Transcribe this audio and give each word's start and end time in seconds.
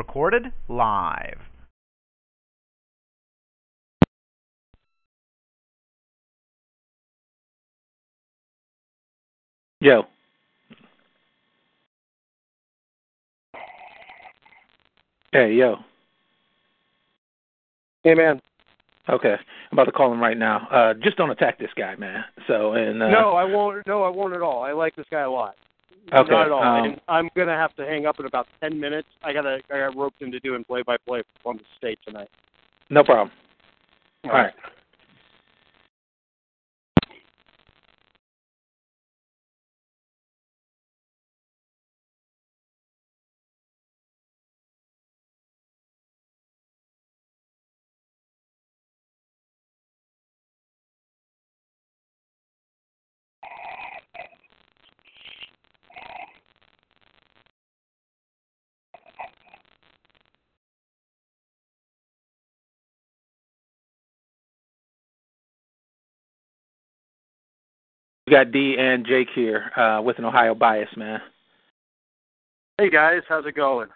Recorded 0.00 0.46
live. 0.66 1.36
Yo. 9.82 10.04
Hey, 15.32 15.52
yo. 15.52 15.76
Hey, 18.02 18.14
man. 18.14 18.40
Okay, 19.10 19.28
I'm 19.28 19.38
about 19.72 19.84
to 19.84 19.92
call 19.92 20.10
him 20.10 20.18
right 20.18 20.38
now. 20.38 20.66
Uh, 20.70 20.94
just 20.94 21.18
don't 21.18 21.30
attack 21.30 21.58
this 21.58 21.68
guy, 21.76 21.94
man. 21.96 22.24
So 22.46 22.72
and 22.72 23.02
uh, 23.02 23.08
no, 23.10 23.32
I 23.32 23.44
won't. 23.44 23.86
No, 23.86 24.02
I 24.04 24.08
won't 24.08 24.32
at 24.32 24.40
all. 24.40 24.62
I 24.62 24.72
like 24.72 24.96
this 24.96 25.06
guy 25.10 25.20
a 25.20 25.30
lot. 25.30 25.56
Okay, 26.12 26.30
Not 26.32 26.46
at 26.46 26.52
all. 26.52 26.62
um, 26.62 26.84
And 26.84 27.00
I'm 27.08 27.28
gonna 27.36 27.56
have 27.56 27.74
to 27.76 27.86
hang 27.86 28.06
up 28.06 28.18
in 28.18 28.26
about 28.26 28.46
ten 28.60 28.78
minutes. 28.80 29.08
I 29.22 29.32
gotta. 29.32 29.60
I 29.70 29.78
got 29.78 29.96
roped 29.96 30.22
into 30.22 30.40
doing 30.40 30.64
play 30.64 30.82
by 30.82 30.96
play 30.96 31.22
on 31.44 31.56
the 31.56 31.64
state 31.78 31.98
tonight. 32.04 32.28
no 32.88 33.04
problem. 33.04 33.30
All 34.24 34.32
right. 34.32 34.52
We 68.30 68.36
got 68.36 68.52
D 68.52 68.76
and 68.78 69.04
Jake 69.04 69.26
here 69.34 69.72
uh, 69.76 70.00
with 70.04 70.20
an 70.20 70.24
Ohio 70.24 70.54
bias, 70.54 70.88
man. 70.96 71.20
Hey 72.78 72.88
guys, 72.88 73.22
how's 73.28 73.44
it 73.44 73.56
going? 73.56 73.88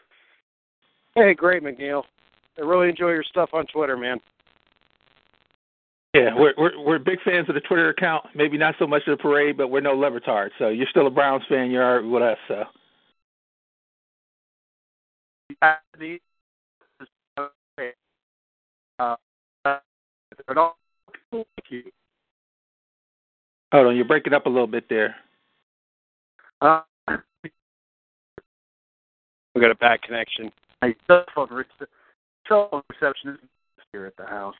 Hey, 1.14 1.34
great, 1.34 1.62
McNeil. 1.62 2.02
I 2.58 2.62
really 2.62 2.88
enjoy 2.88 3.10
your 3.10 3.22
stuff 3.22 3.50
on 3.52 3.64
Twitter, 3.66 3.96
man. 3.96 4.18
Yeah, 6.14 6.30
we're 6.36 6.52
we're 6.58 6.84
we're 6.84 6.98
big 6.98 7.22
fans 7.22 7.48
of 7.48 7.54
the 7.54 7.60
Twitter 7.60 7.90
account. 7.90 8.24
Maybe 8.34 8.58
not 8.58 8.74
so 8.80 8.88
much 8.88 9.02
of 9.06 9.16
the 9.16 9.22
parade, 9.22 9.56
but 9.56 9.68
we're 9.68 9.80
no 9.80 9.92
love 9.92 10.14
retards. 10.14 10.50
So 10.58 10.68
you're 10.68 10.88
still 10.90 11.06
a 11.06 11.10
Browns 11.10 11.44
fan. 11.48 11.70
You're 11.70 12.02
with 12.02 12.24
us. 12.24 12.38
So 12.48 12.64
Uh, 15.62 15.74
hold 23.74 23.88
on, 23.88 23.96
you're 23.96 24.04
breaking 24.04 24.32
up 24.32 24.46
a 24.46 24.48
little 24.48 24.68
bit 24.68 24.84
there. 24.88 25.16
Uh, 26.60 26.80
we 29.54 29.60
got 29.60 29.70
a 29.70 29.74
bad 29.74 30.00
connection. 30.02 30.52
My 30.80 30.94
cell 31.06 31.24
phone, 31.34 31.48
re- 31.50 31.64
cell 32.48 32.68
phone 32.70 32.82
reception 32.88 33.30
is 33.30 33.38
here 33.92 34.06
at 34.06 34.16
the 34.16 34.24
house. 34.24 34.54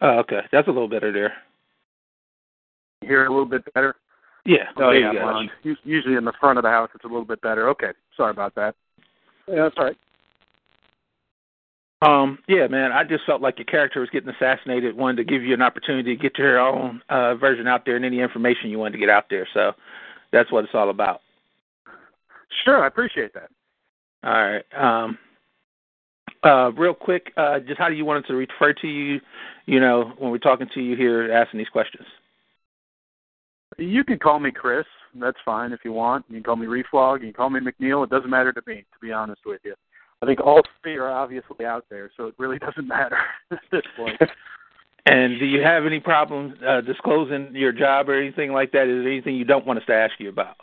Oh, 0.00 0.18
okay, 0.20 0.40
that's 0.50 0.68
a 0.68 0.70
little 0.70 0.88
better 0.88 1.12
there. 1.12 1.34
You 3.02 3.08
hear 3.08 3.24
it 3.24 3.28
a 3.28 3.30
little 3.30 3.46
bit 3.46 3.62
better? 3.74 3.96
Yeah. 4.46 4.64
Oh 4.78 4.90
there 4.90 5.00
yeah, 5.00 5.12
you 5.62 5.74
go. 5.74 5.76
usually 5.84 6.14
in 6.14 6.24
the 6.24 6.32
front 6.40 6.58
of 6.58 6.62
the 6.62 6.70
house 6.70 6.88
it's 6.94 7.04
a 7.04 7.08
little 7.08 7.26
bit 7.26 7.42
better. 7.42 7.68
Okay, 7.68 7.90
sorry 8.16 8.30
about 8.30 8.54
that. 8.54 8.74
Yeah, 9.46 9.64
that's 9.64 9.74
all 9.76 9.84
right. 9.84 9.96
Um, 12.02 12.38
yeah, 12.48 12.66
man, 12.66 12.92
I 12.92 13.04
just 13.04 13.24
felt 13.26 13.42
like 13.42 13.58
your 13.58 13.66
character 13.66 14.00
was 14.00 14.08
getting 14.10 14.30
assassinated. 14.30 14.96
Wanted 14.96 15.18
to 15.18 15.24
give 15.24 15.42
you 15.42 15.52
an 15.52 15.60
opportunity 15.60 16.16
to 16.16 16.22
get 16.22 16.38
your 16.38 16.58
own 16.58 17.02
uh, 17.10 17.34
version 17.34 17.66
out 17.66 17.84
there 17.84 17.96
and 17.96 18.04
any 18.04 18.20
information 18.20 18.70
you 18.70 18.78
wanted 18.78 18.92
to 18.92 18.98
get 18.98 19.10
out 19.10 19.26
there. 19.28 19.46
So 19.52 19.72
that's 20.32 20.50
what 20.50 20.64
it's 20.64 20.74
all 20.74 20.88
about. 20.88 21.20
Sure, 22.64 22.82
I 22.82 22.86
appreciate 22.86 23.34
that. 23.34 23.50
All 24.24 24.32
right. 24.32 24.64
Um, 24.76 25.18
uh, 26.42 26.72
real 26.72 26.94
quick, 26.94 27.32
uh, 27.36 27.60
just 27.60 27.78
how 27.78 27.88
do 27.90 27.94
you 27.94 28.06
want 28.06 28.24
us 28.24 28.28
to 28.28 28.34
refer 28.34 28.72
to 28.72 28.88
you? 28.88 29.20
You 29.66 29.80
know, 29.80 30.12
when 30.18 30.30
we're 30.30 30.38
talking 30.38 30.68
to 30.74 30.80
you 30.80 30.96
here, 30.96 31.30
asking 31.30 31.58
these 31.58 31.68
questions. 31.68 32.06
You 33.76 34.04
can 34.04 34.18
call 34.18 34.40
me 34.40 34.50
Chris. 34.50 34.86
That's 35.14 35.38
fine 35.44 35.72
if 35.72 35.80
you 35.84 35.92
want. 35.92 36.24
You 36.28 36.36
can 36.36 36.44
call 36.44 36.56
me 36.56 36.66
Reflog. 36.66 37.20
You 37.20 37.26
can 37.26 37.32
call 37.34 37.50
me 37.50 37.60
McNeil. 37.60 38.04
It 38.04 38.10
doesn't 38.10 38.30
matter 38.30 38.52
to 38.52 38.62
me, 38.66 38.76
to 38.76 39.06
be 39.06 39.12
honest 39.12 39.42
with 39.44 39.60
you. 39.64 39.74
I 40.22 40.26
think 40.26 40.40
all 40.40 40.60
three 40.82 40.96
are 40.96 41.08
obviously 41.10 41.64
out 41.64 41.86
there, 41.90 42.10
so 42.16 42.26
it 42.26 42.34
really 42.38 42.58
doesn't 42.66 42.86
matter 42.86 43.18
at 43.50 43.58
this 43.72 43.82
point. 43.96 44.20
And 45.06 45.38
do 45.38 45.46
you 45.46 45.62
have 45.62 45.86
any 45.86 45.98
problems 45.98 46.54
uh, 46.66 46.82
disclosing 46.82 47.54
your 47.54 47.72
job 47.72 48.08
or 48.08 48.20
anything 48.20 48.52
like 48.52 48.72
that? 48.72 48.82
Is 48.82 49.02
there 49.02 49.10
anything 49.12 49.34
you 49.36 49.46
don't 49.46 49.66
want 49.66 49.78
us 49.78 49.86
to 49.86 49.94
ask 49.94 50.12
you 50.18 50.28
about? 50.28 50.56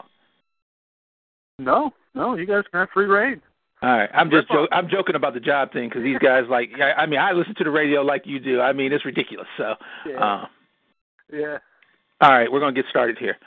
No, 1.60 1.92
no, 2.14 2.36
you 2.36 2.46
guys 2.46 2.64
can 2.72 2.82
have 2.82 2.90
free 2.94 3.06
reign. 3.06 3.42
All 3.82 3.90
right, 3.90 4.10
I'm 4.14 4.30
just 4.32 4.48
jo- 4.48 4.68
I'm 4.72 4.90
joking 4.90 5.16
about 5.16 5.34
the 5.36 5.40
job 5.40 5.72
thing 5.72 5.88
because 5.90 6.04
these 6.04 6.18
guys 6.18 6.44
like 6.50 6.70
I, 6.80 7.04
I 7.04 7.06
mean 7.06 7.20
I 7.20 7.32
listen 7.32 7.54
to 7.56 7.64
the 7.64 7.70
radio 7.70 8.02
like 8.02 8.24
you 8.26 8.40
do. 8.40 8.60
I 8.60 8.74
mean 8.74 8.92
it's 8.92 9.06
ridiculous. 9.06 9.48
So, 9.56 9.76
Yeah. 10.08 10.24
uh, 10.24 10.46
Yeah. 11.32 11.58
all 12.22 12.32
right, 12.32 12.52
we're 12.52 12.60
gonna 12.60 12.74
get 12.74 12.86
started 12.90 13.18
here. 13.20 13.38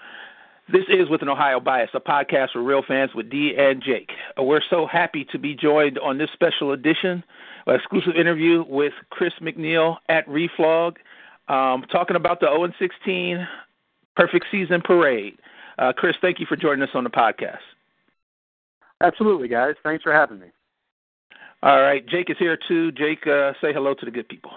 This 0.72 0.84
is 0.88 1.08
with 1.08 1.22
an 1.22 1.28
Ohio 1.28 1.58
bias, 1.58 1.90
a 1.94 2.00
podcast 2.00 2.52
for 2.52 2.62
real 2.62 2.82
fans 2.86 3.10
with 3.12 3.28
D 3.28 3.54
and 3.58 3.82
Jake. 3.82 4.10
Uh, 4.38 4.44
We're 4.44 4.60
so 4.70 4.86
happy 4.86 5.26
to 5.32 5.38
be 5.38 5.54
joined 5.54 5.98
on 5.98 6.16
this 6.16 6.30
special 6.32 6.72
edition, 6.72 7.24
an 7.66 7.74
exclusive 7.74 8.14
interview 8.14 8.64
with 8.68 8.92
Chris 9.10 9.32
McNeil 9.40 9.96
at 10.08 10.26
Reflog, 10.28 10.96
um, 11.48 11.82
talking 11.90 12.14
about 12.14 12.38
the 12.38 12.46
0 12.46 12.72
16 12.78 13.48
perfect 14.14 14.46
season 14.52 14.80
parade. 14.80 15.38
Uh, 15.78 15.92
Chris, 15.92 16.14
thank 16.20 16.38
you 16.38 16.46
for 16.46 16.54
joining 16.54 16.82
us 16.82 16.90
on 16.94 17.02
the 17.02 17.10
podcast. 17.10 17.58
Absolutely, 19.00 19.48
guys. 19.48 19.74
Thanks 19.82 20.04
for 20.04 20.12
having 20.12 20.38
me. 20.38 20.48
All 21.64 21.80
right, 21.80 22.06
Jake 22.06 22.30
is 22.30 22.36
here 22.38 22.58
too. 22.68 22.92
Jake, 22.92 23.26
uh, 23.26 23.54
say 23.60 23.72
hello 23.72 23.94
to 23.94 24.04
the 24.04 24.12
good 24.12 24.28
people. 24.28 24.52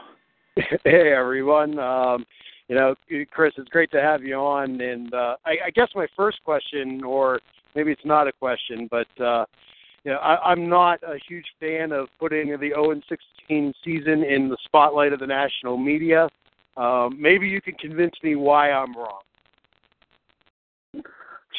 Hey 0.83 1.11
everyone. 1.11 1.79
Um, 1.79 2.25
you 2.67 2.75
know, 2.75 2.95
Chris, 3.31 3.53
it's 3.57 3.69
great 3.69 3.91
to 3.91 4.01
have 4.01 4.23
you 4.23 4.35
on. 4.35 4.79
And 4.81 5.13
uh, 5.13 5.35
I, 5.45 5.55
I 5.65 5.69
guess 5.73 5.89
my 5.95 6.07
first 6.15 6.43
question, 6.43 7.03
or 7.03 7.39
maybe 7.75 7.91
it's 7.91 8.05
not 8.05 8.27
a 8.27 8.31
question, 8.31 8.87
but 8.89 9.07
uh, 9.21 9.45
you 10.03 10.11
know, 10.11 10.17
I, 10.17 10.51
I'm 10.51 10.69
not 10.69 11.01
a 11.03 11.17
huge 11.27 11.45
fan 11.59 11.91
of 11.91 12.07
putting 12.19 12.49
the 12.49 12.57
0 12.57 12.91
and 12.91 13.03
16 13.09 13.73
season 13.83 14.23
in 14.23 14.49
the 14.49 14.57
spotlight 14.65 15.13
of 15.13 15.19
the 15.19 15.27
national 15.27 15.77
media. 15.77 16.29
Um, 16.75 17.17
maybe 17.19 17.47
you 17.47 17.61
can 17.61 17.75
convince 17.75 18.15
me 18.23 18.35
why 18.35 18.71
I'm 18.71 18.95
wrong. 18.95 19.21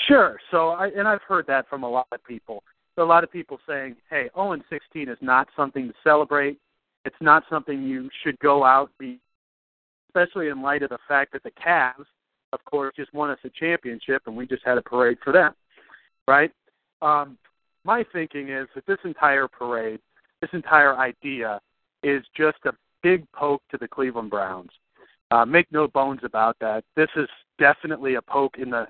Sure. 0.09 0.38
So, 0.50 0.70
I, 0.70 0.88
and 0.88 1.06
I've 1.06 1.23
heard 1.23 1.46
that 1.46 1.69
from 1.69 1.84
a 1.84 1.88
lot 1.88 2.08
of 2.12 2.25
people. 2.25 2.62
A 2.96 3.02
lot 3.02 3.25
of 3.25 3.32
people 3.32 3.58
saying, 3.67 3.96
"Hey, 4.08 4.29
0 4.34 4.52
and 4.52 4.62
16 4.70 5.08
is 5.08 5.19
not 5.20 5.49
something 5.56 5.88
to 5.88 5.94
celebrate. 6.05 6.58
It's 7.05 7.17
not 7.20 7.43
something 7.50 7.82
you 7.82 8.08
should 8.23 8.38
go 8.38 8.64
out 8.64 8.90
be, 8.99 9.19
especially 10.14 10.49
in 10.49 10.62
light 10.62 10.82
of 10.82 10.90
the 10.90 10.99
fact 11.08 11.32
that 11.32 11.43
the 11.43 11.50
Cavs, 11.50 12.06
of 12.52 12.64
course, 12.64 12.94
just 12.96 13.12
won 13.12 13.31
us 13.31 13.38
a 13.44 13.50
championship, 13.50 14.22
and 14.26 14.37
we 14.37 14.46
just 14.46 14.64
had 14.64 14.78
a 14.78 14.82
parade 14.82 15.19
for 15.22 15.32
them, 15.32 15.55
right?" 16.28 16.52
Um, 17.02 17.37
my 17.84 18.05
thinking 18.12 18.49
is 18.49 18.66
that 18.75 18.87
this 18.87 18.99
entire 19.05 19.49
parade, 19.49 20.00
this 20.40 20.50
entire 20.52 20.96
idea, 20.96 21.61
is 22.02 22.25
just 22.37 22.58
a 22.64 22.72
big 23.02 23.31
poke 23.32 23.62
to 23.70 23.78
the 23.78 23.88
Cleveland 23.88 24.31
Browns. 24.31 24.70
Uh, 25.31 25.44
make 25.44 25.70
no 25.72 25.88
bones 25.88 26.20
about 26.22 26.56
that. 26.60 26.84
This 26.96 27.08
is 27.17 27.28
definitely 27.58 28.14
a 28.14 28.22
poke 28.22 28.56
in 28.58 28.70
the 28.70 28.87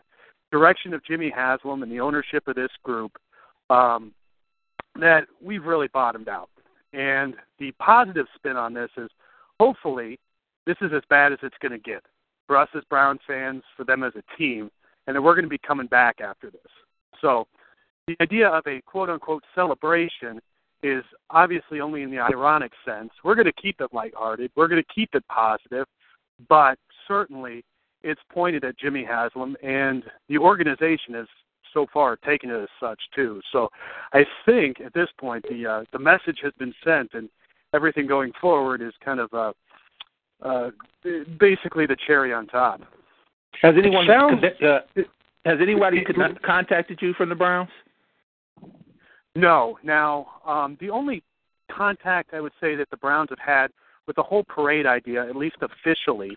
direction 0.52 0.94
of 0.94 1.04
Jimmy 1.04 1.30
Haslam 1.30 1.82
and 1.82 1.90
the 1.90 2.00
ownership 2.00 2.46
of 2.46 2.54
this 2.54 2.70
group 2.82 3.12
um, 3.70 4.12
that 5.00 5.26
we've 5.42 5.64
really 5.64 5.88
bottomed 5.88 6.28
out. 6.28 6.50
And 6.92 7.34
the 7.58 7.72
positive 7.72 8.26
spin 8.36 8.56
on 8.56 8.72
this 8.72 8.90
is 8.96 9.10
hopefully 9.58 10.18
this 10.66 10.76
is 10.80 10.92
as 10.94 11.02
bad 11.08 11.32
as 11.32 11.38
it's 11.42 11.56
going 11.60 11.72
to 11.72 11.78
get 11.78 12.02
for 12.46 12.56
us 12.56 12.68
as 12.74 12.82
Browns 12.90 13.20
fans, 13.26 13.62
for 13.76 13.84
them 13.84 14.02
as 14.02 14.12
a 14.16 14.36
team. 14.36 14.70
and 15.06 15.14
that 15.16 15.22
we're 15.22 15.34
going 15.34 15.44
to 15.44 15.50
be 15.50 15.58
coming 15.58 15.86
back 15.86 16.20
after 16.20 16.50
this. 16.50 16.60
So 17.20 17.46
the 18.06 18.16
idea 18.20 18.48
of 18.48 18.66
a 18.66 18.80
quote 18.82 19.10
unquote 19.10 19.44
celebration 19.54 20.40
is 20.82 21.02
obviously 21.30 21.80
only 21.80 22.02
in 22.02 22.10
the 22.10 22.18
ironic 22.18 22.72
sense. 22.84 23.10
We're 23.22 23.34
going 23.34 23.46
to 23.46 23.52
keep 23.52 23.80
it 23.80 23.92
lighthearted. 23.92 24.50
We're 24.54 24.68
going 24.68 24.82
to 24.82 24.94
keep 24.94 25.14
it 25.14 25.26
positive, 25.28 25.86
but 26.48 26.78
certainly 27.08 27.64
it's 28.02 28.20
pointed 28.30 28.64
at 28.64 28.78
Jimmy 28.78 29.04
Haslam, 29.04 29.56
and 29.62 30.04
the 30.28 30.36
organization 30.36 31.14
has 31.14 31.26
so 31.72 31.86
far 31.92 32.16
taken 32.16 32.50
it 32.50 32.62
as 32.62 32.68
such 32.78 33.00
too. 33.14 33.40
So 33.50 33.70
I 34.12 34.24
think 34.44 34.80
at 34.80 34.92
this 34.92 35.08
point 35.18 35.44
the 35.48 35.66
uh, 35.66 35.84
the 35.92 35.98
message 35.98 36.38
has 36.42 36.52
been 36.58 36.74
sent, 36.84 37.14
and 37.14 37.30
everything 37.74 38.06
going 38.06 38.32
forward 38.40 38.82
is 38.82 38.92
kind 39.02 39.20
of 39.20 39.32
uh, 39.32 39.52
uh, 40.44 40.70
basically 41.38 41.86
the 41.86 41.96
cherry 42.06 42.32
on 42.32 42.46
top. 42.46 42.80
Has 43.62 43.74
anyone 43.76 44.06
sounds- 44.06 44.44
uh, 44.62 44.80
has 45.44 45.58
anybody 45.60 46.04
con- 46.04 46.38
contacted 46.44 47.00
you 47.02 47.12
from 47.14 47.28
the 47.28 47.34
Browns? 47.34 47.70
No. 49.34 49.78
Now, 49.82 50.40
um, 50.46 50.76
the 50.80 50.90
only 50.90 51.22
contact 51.70 52.34
I 52.34 52.40
would 52.40 52.52
say 52.60 52.74
that 52.76 52.88
the 52.90 52.96
Browns 52.96 53.30
have 53.30 53.38
had 53.38 53.70
with 54.06 54.16
the 54.16 54.22
whole 54.22 54.44
parade 54.44 54.86
idea, 54.86 55.26
at 55.26 55.36
least 55.36 55.56
officially, 55.60 56.36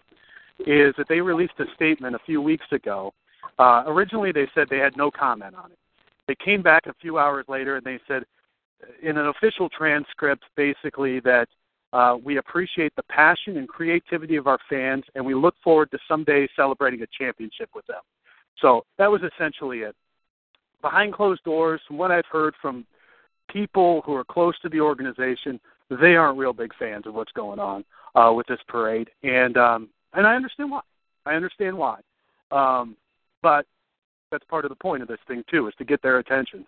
is 0.60 0.94
that 0.98 1.08
they 1.08 1.22
released 1.22 1.54
a 1.60 1.66
statement 1.76 2.16
a 2.16 2.20
few 2.20 2.42
weeks 2.42 2.66
ago. 2.72 3.14
Uh, 3.60 3.84
originally, 3.88 4.32
they 4.32 4.48
said 4.54 4.68
they 4.70 4.78
had 4.78 4.96
no 4.98 5.12
comment 5.12 5.56
on 5.56 5.72
it. 5.72 5.78
They 6.28 6.36
came 6.44 6.62
back 6.62 6.88
a 6.88 6.94
few 7.02 7.18
hours 7.18 7.46
later 7.48 7.78
and 7.78 7.86
they 7.86 8.00
said, 8.08 8.24
in 9.02 9.18
an 9.18 9.28
official 9.28 9.70
transcript, 9.70 10.44
basically 10.56 11.20
that 11.22 11.48
uh, 11.94 12.18
we 12.24 12.38
appreciate 12.38 12.94
the 12.96 13.04
passion 13.04 13.58
and 13.58 13.68
creativity 13.68 14.36
of 14.36 14.48
our 14.48 14.60
fans, 14.70 15.04
and 15.16 15.26
we 15.26 15.34
look 15.34 15.56
forward 15.64 15.90
to 15.92 16.00
someday 16.08 16.48
celebrating 16.56 17.02
a 17.02 17.08
championship 17.18 17.70
with 17.74 17.86
them. 17.88 18.02
So 18.62 18.86
that 18.98 19.10
was 19.10 19.22
essentially 19.22 19.80
it. 19.80 19.96
Behind 20.82 21.14
closed 21.14 21.44
doors, 21.44 21.82
from 21.88 21.98
what 21.98 22.12
I've 22.12 22.26
heard 22.32 22.54
from 22.62 22.86
people 23.50 24.02
who 24.06 24.14
are 24.14 24.26
close 24.26 24.58
to 24.60 24.70
the 24.70 24.82
organization, 24.82 25.60
they 25.90 26.16
aren't 26.16 26.38
real 26.38 26.54
big 26.54 26.74
fans 26.78 27.08
of 27.08 27.14
what's 27.14 27.32
going 27.32 27.60
on 27.60 27.86
uh, 28.16 28.34
with 28.34 28.48
this 28.48 28.60
parade, 28.68 29.10
and 29.24 29.58
um, 29.58 29.90
and 30.14 30.28
I 30.28 30.36
understand 30.36 30.72
why. 30.72 30.82
I 31.26 31.34
understand 31.34 31.78
why, 31.78 32.00
um, 32.52 32.96
but 33.42 33.66
that's 34.32 34.44
part 34.46 34.66
of 34.66 34.70
the 34.70 34.76
point 34.76 35.02
of 35.02 35.08
this 35.08 35.20
thing 35.28 35.44
too, 35.50 35.68
is 35.68 35.74
to 35.78 35.86
get 35.86 36.02
their 36.02 36.20
attention. 36.20 36.66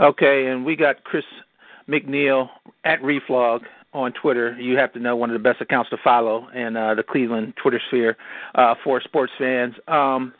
Okay, 0.00 0.46
and 0.46 0.64
we 0.64 0.74
got 0.74 1.04
Chris 1.04 1.24
McNeil 1.88 2.48
at 2.84 3.00
Reflog 3.02 3.60
on 3.92 4.12
Twitter. 4.20 4.56
You 4.58 4.76
have 4.78 4.92
to 4.94 4.98
know 4.98 5.16
one 5.16 5.30
of 5.30 5.34
the 5.34 5.42
best 5.42 5.60
accounts 5.60 5.90
to 5.90 5.96
follow 6.02 6.48
in 6.54 6.76
uh, 6.76 6.94
the 6.94 7.02
Cleveland 7.02 7.54
Twitter 7.60 7.80
sphere 7.88 8.16
uh, 8.54 8.74
for 8.82 9.00
sports 9.02 9.32
fans. 9.38 9.74
Um, 9.88 10.32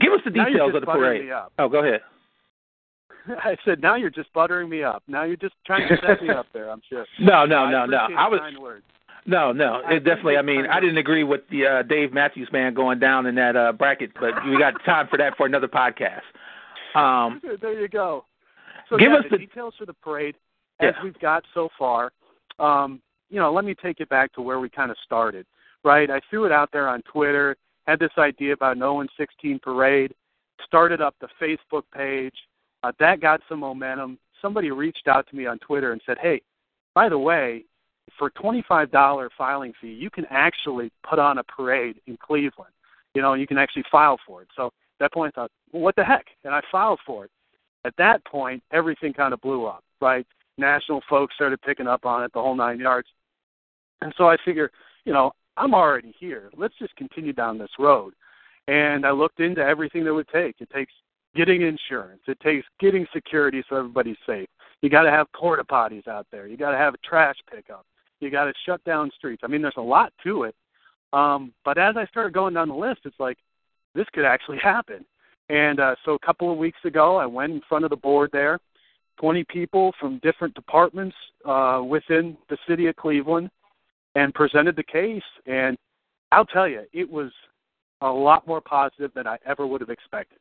give 0.00 0.12
us 0.12 0.20
the 0.24 0.30
details 0.30 0.72
of 0.74 0.80
the 0.80 0.86
parade. 0.86 1.28
Oh, 1.58 1.68
go 1.68 1.84
ahead. 1.84 2.00
I 3.44 3.56
said, 3.64 3.82
now 3.82 3.96
you're 3.96 4.08
just 4.10 4.32
buttering 4.32 4.68
me 4.70 4.82
up. 4.82 5.02
Now 5.06 5.24
you're 5.24 5.36
just 5.36 5.54
trying 5.66 5.86
to 5.88 5.96
set 6.06 6.22
me 6.22 6.30
up 6.30 6.46
there. 6.52 6.70
I'm 6.70 6.80
sure. 6.88 7.04
No, 7.20 7.44
no, 7.44 7.58
I 7.64 7.70
no, 7.70 7.86
no. 7.86 7.98
I 8.16 8.24
the 8.26 8.30
was 8.30 8.40
kind 8.40 8.58
words. 8.58 8.84
no, 9.26 9.52
no. 9.52 9.82
I 9.86 9.94
It 9.94 10.00
definitely. 10.04 10.36
I 10.38 10.42
mean, 10.42 10.64
I 10.66 10.80
didn't 10.80 10.96
agree 10.96 11.22
with 11.24 11.42
the 11.50 11.66
uh, 11.66 11.82
Dave 11.82 12.12
Matthews 12.14 12.48
man 12.52 12.72
going 12.72 12.98
down 12.98 13.26
in 13.26 13.34
that 13.34 13.56
uh, 13.56 13.72
bracket, 13.72 14.12
but 14.18 14.30
we 14.48 14.58
got 14.58 14.72
time 14.86 15.06
for 15.10 15.18
that 15.18 15.36
for 15.36 15.44
another 15.46 15.68
podcast. 15.68 16.22
Um, 16.94 17.40
there 17.60 17.78
you 17.78 17.88
go. 17.88 18.24
So 18.88 18.96
Give 18.96 19.10
yeah, 19.12 19.18
us 19.18 19.24
the, 19.30 19.36
the- 19.36 19.46
details 19.46 19.74
for 19.78 19.86
the 19.86 19.92
parade 19.92 20.34
as 20.80 20.94
Yeah. 20.96 21.02
we've 21.02 21.18
got 21.18 21.44
so 21.54 21.68
far. 21.78 22.12
Um, 22.58 23.00
you 23.28 23.38
know, 23.38 23.52
let 23.52 23.64
me 23.64 23.74
take 23.74 24.00
it 24.00 24.08
back 24.08 24.32
to 24.32 24.42
where 24.42 24.60
we 24.60 24.68
kind 24.68 24.90
of 24.90 24.98
started. 24.98 25.46
Right, 25.82 26.10
I 26.10 26.20
threw 26.28 26.44
it 26.44 26.52
out 26.52 26.70
there 26.72 26.88
on 26.88 27.00
Twitter. 27.02 27.56
Had 27.86 27.98
this 27.98 28.12
idea 28.18 28.52
about 28.52 28.76
an 28.76 28.82
0 28.82 29.06
16 29.16 29.58
parade. 29.60 30.14
Started 30.66 31.00
up 31.00 31.14
the 31.20 31.28
Facebook 31.40 31.84
page. 31.94 32.34
Uh, 32.82 32.92
that 32.98 33.20
got 33.20 33.40
some 33.48 33.60
momentum. 33.60 34.18
Somebody 34.42 34.70
reached 34.70 35.08
out 35.08 35.26
to 35.28 35.36
me 35.36 35.46
on 35.46 35.58
Twitter 35.58 35.92
and 35.92 36.02
said, 36.04 36.18
"Hey, 36.18 36.42
by 36.94 37.08
the 37.08 37.18
way, 37.18 37.64
for 38.18 38.30
$25 38.30 39.30
filing 39.38 39.72
fee, 39.80 39.92
you 39.92 40.10
can 40.10 40.26
actually 40.26 40.90
put 41.02 41.18
on 41.18 41.38
a 41.38 41.44
parade 41.44 42.00
in 42.06 42.18
Cleveland. 42.18 42.72
You 43.14 43.22
know, 43.22 43.32
you 43.34 43.46
can 43.46 43.56
actually 43.56 43.84
file 43.84 44.18
for 44.26 44.42
it." 44.42 44.48
So 44.54 44.66
at 44.66 44.72
that 44.98 45.12
point, 45.12 45.32
I 45.34 45.42
thought, 45.42 45.52
well, 45.72 45.82
"What 45.82 45.96
the 45.96 46.04
heck?" 46.04 46.26
And 46.44 46.54
I 46.54 46.60
filed 46.70 47.00
for 47.06 47.24
it 47.24 47.30
at 47.84 47.96
that 47.96 48.24
point, 48.24 48.62
everything 48.72 49.12
kind 49.12 49.32
of 49.32 49.40
blew 49.40 49.66
up, 49.66 49.82
right? 50.00 50.26
National 50.58 51.00
folks 51.08 51.34
started 51.34 51.60
picking 51.62 51.86
up 51.86 52.04
on 52.04 52.22
it, 52.22 52.32
the 52.32 52.40
whole 52.40 52.54
nine 52.54 52.78
yards. 52.78 53.08
And 54.02 54.12
so 54.16 54.28
I 54.28 54.36
figure, 54.44 54.70
you 55.04 55.12
know, 55.12 55.32
I'm 55.56 55.74
already 55.74 56.14
here. 56.18 56.50
Let's 56.56 56.74
just 56.78 56.94
continue 56.96 57.32
down 57.32 57.58
this 57.58 57.70
road. 57.78 58.14
And 58.68 59.04
I 59.04 59.10
looked 59.10 59.40
into 59.40 59.60
everything 59.60 60.04
that 60.04 60.14
would 60.14 60.28
take. 60.28 60.56
It 60.60 60.70
takes 60.70 60.92
getting 61.34 61.62
insurance. 61.62 62.22
It 62.26 62.38
takes 62.40 62.66
getting 62.78 63.06
security 63.12 63.62
so 63.68 63.76
everybody's 63.76 64.16
safe. 64.26 64.48
You 64.82 64.88
got 64.88 65.02
to 65.02 65.10
have 65.10 65.26
porta 65.34 65.64
potties 65.64 66.08
out 66.08 66.26
there. 66.30 66.46
You 66.46 66.56
got 66.56 66.70
to 66.72 66.78
have 66.78 66.94
a 66.94 66.98
trash 66.98 67.36
pickup. 67.52 67.84
You 68.20 68.30
got 68.30 68.44
to 68.44 68.52
shut 68.66 68.82
down 68.84 69.10
streets. 69.16 69.42
I 69.44 69.48
mean, 69.48 69.62
there's 69.62 69.74
a 69.76 69.82
lot 69.82 70.12
to 70.24 70.44
it. 70.44 70.54
Um, 71.12 71.52
but 71.64 71.78
as 71.78 71.96
I 71.96 72.06
started 72.06 72.32
going 72.32 72.54
down 72.54 72.68
the 72.68 72.74
list, 72.74 73.00
it's 73.04 73.18
like 73.18 73.38
this 73.94 74.06
could 74.12 74.24
actually 74.24 74.58
happen. 74.62 75.04
And 75.48 75.80
uh, 75.80 75.96
so 76.04 76.14
a 76.14 76.18
couple 76.24 76.50
of 76.50 76.58
weeks 76.58 76.78
ago, 76.84 77.16
I 77.16 77.26
went 77.26 77.52
in 77.52 77.60
front 77.68 77.84
of 77.84 77.90
the 77.90 77.96
board 77.96 78.30
there, 78.32 78.60
20 79.20 79.44
people 79.44 79.92
from 80.00 80.18
different 80.22 80.54
departments 80.54 81.16
uh, 81.44 81.82
within 81.86 82.36
the 82.48 82.56
city 82.68 82.86
of 82.86 82.96
Cleveland, 82.96 83.50
and 84.14 84.34
presented 84.34 84.76
the 84.76 84.82
case. 84.82 85.22
And 85.46 85.76
I'll 86.32 86.46
tell 86.46 86.68
you, 86.68 86.82
it 86.92 87.08
was 87.08 87.30
a 88.00 88.08
lot 88.08 88.46
more 88.46 88.60
positive 88.60 89.12
than 89.14 89.26
I 89.26 89.36
ever 89.46 89.66
would 89.66 89.80
have 89.80 89.90
expected. 89.90 90.38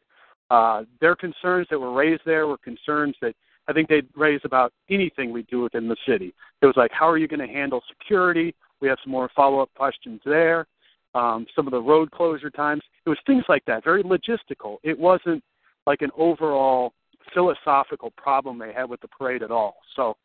Uh, 0.49 0.83
their 1.01 1.15
concerns 1.15 1.67
that 1.69 1.77
were 1.77 1.93
raised 1.93 2.23
there 2.25 2.47
were 2.47 2.57
concerns 2.57 3.15
that 3.21 3.35
I 3.67 3.73
think 3.73 3.87
they'd 3.87 4.07
raise 4.15 4.41
about 4.45 4.73
anything 4.89 5.31
we 5.31 5.43
do 5.43 5.61
within 5.61 5.87
the 5.87 5.97
city. 6.07 6.33
It 6.61 6.65
was 6.65 6.75
like, 6.75 6.91
how 6.91 7.07
are 7.07 7.17
you 7.17 7.27
going 7.27 7.45
to 7.45 7.53
handle 7.53 7.83
security? 7.87 8.55
We 8.81 8.87
have 8.87 8.97
some 9.03 9.11
more 9.11 9.29
follow 9.35 9.59
up 9.59 9.69
questions 9.75 10.21
there. 10.25 10.65
Um, 11.13 11.45
some 11.55 11.67
of 11.67 11.71
the 11.71 11.81
road 11.81 12.09
closure 12.11 12.49
times. 12.49 12.81
It 13.05 13.09
was 13.09 13.17
things 13.25 13.43
like 13.49 13.65
that, 13.65 13.83
very 13.83 14.03
logistical. 14.03 14.77
It 14.83 14.97
wasn't 14.97 15.43
like 15.85 16.01
an 16.01 16.11
overall 16.17 16.93
philosophical 17.33 18.11
problem 18.17 18.57
they 18.57 18.73
had 18.73 18.89
with 18.89 19.01
the 19.01 19.07
parade 19.07 19.43
at 19.43 19.51
all. 19.51 19.77
So 19.95 20.15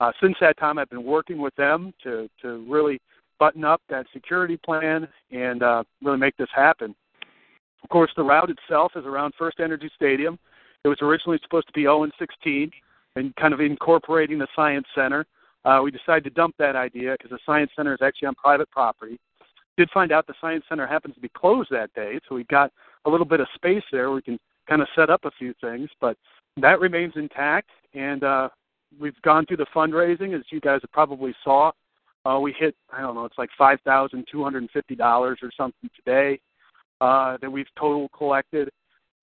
uh, 0.00 0.12
since 0.20 0.36
that 0.40 0.58
time, 0.58 0.78
I've 0.78 0.90
been 0.90 1.04
working 1.04 1.38
with 1.38 1.54
them 1.56 1.92
to 2.02 2.28
to 2.42 2.64
really 2.68 3.00
button 3.38 3.64
up 3.64 3.80
that 3.88 4.06
security 4.12 4.56
plan 4.56 5.08
and 5.30 5.62
uh, 5.62 5.84
really 6.02 6.18
make 6.18 6.36
this 6.36 6.48
happen. 6.54 6.94
Of 7.82 7.88
course, 7.90 8.10
the 8.16 8.24
route 8.24 8.50
itself 8.50 8.92
is 8.96 9.04
around 9.04 9.34
First 9.38 9.60
Energy 9.60 9.90
Stadium. 9.94 10.38
It 10.84 10.88
was 10.88 10.98
originally 11.00 11.38
supposed 11.42 11.66
to 11.68 11.72
be 11.72 11.82
0 11.82 12.04
and 12.04 12.12
16, 12.18 12.70
and 13.16 13.34
kind 13.36 13.54
of 13.54 13.60
incorporating 13.60 14.38
the 14.38 14.48
Science 14.54 14.86
Center. 14.94 15.26
Uh, 15.64 15.80
we 15.82 15.90
decided 15.90 16.24
to 16.24 16.30
dump 16.30 16.54
that 16.58 16.76
idea 16.76 17.12
because 17.12 17.30
the 17.30 17.38
Science 17.44 17.70
Center 17.76 17.92
is 17.92 18.00
actually 18.02 18.26
on 18.26 18.34
private 18.34 18.70
property. 18.70 19.18
Did 19.76 19.90
find 19.90 20.12
out 20.12 20.26
the 20.26 20.34
Science 20.40 20.64
Center 20.68 20.86
happens 20.86 21.14
to 21.14 21.20
be 21.20 21.28
closed 21.28 21.70
that 21.70 21.92
day, 21.94 22.18
so 22.28 22.34
we 22.34 22.44
got 22.44 22.72
a 23.04 23.10
little 23.10 23.26
bit 23.26 23.40
of 23.40 23.46
space 23.54 23.82
there. 23.92 24.10
We 24.10 24.22
can 24.22 24.38
kind 24.68 24.82
of 24.82 24.88
set 24.96 25.10
up 25.10 25.24
a 25.24 25.30
few 25.38 25.54
things, 25.60 25.88
but 26.00 26.16
that 26.62 26.80
remains 26.80 27.14
intact. 27.16 27.70
And 27.94 28.22
uh, 28.24 28.48
we've 29.00 29.20
gone 29.22 29.46
through 29.46 29.58
the 29.58 29.66
fundraising, 29.74 30.36
as 30.36 30.42
you 30.50 30.60
guys 30.60 30.80
have 30.82 30.92
probably 30.92 31.34
saw. 31.44 31.72
Uh, 32.24 32.38
we 32.38 32.52
hit, 32.58 32.74
I 32.92 33.00
don't 33.00 33.14
know, 33.14 33.24
it's 33.24 33.38
like 33.38 33.50
five 33.56 33.78
thousand 33.84 34.26
two 34.30 34.42
hundred 34.42 34.62
and 34.62 34.70
fifty 34.70 34.94
dollars 34.94 35.38
or 35.42 35.50
something 35.56 35.88
today 35.96 36.38
uh, 37.00 37.38
that 37.40 37.50
we've 37.50 37.66
total 37.78 38.08
collected. 38.16 38.70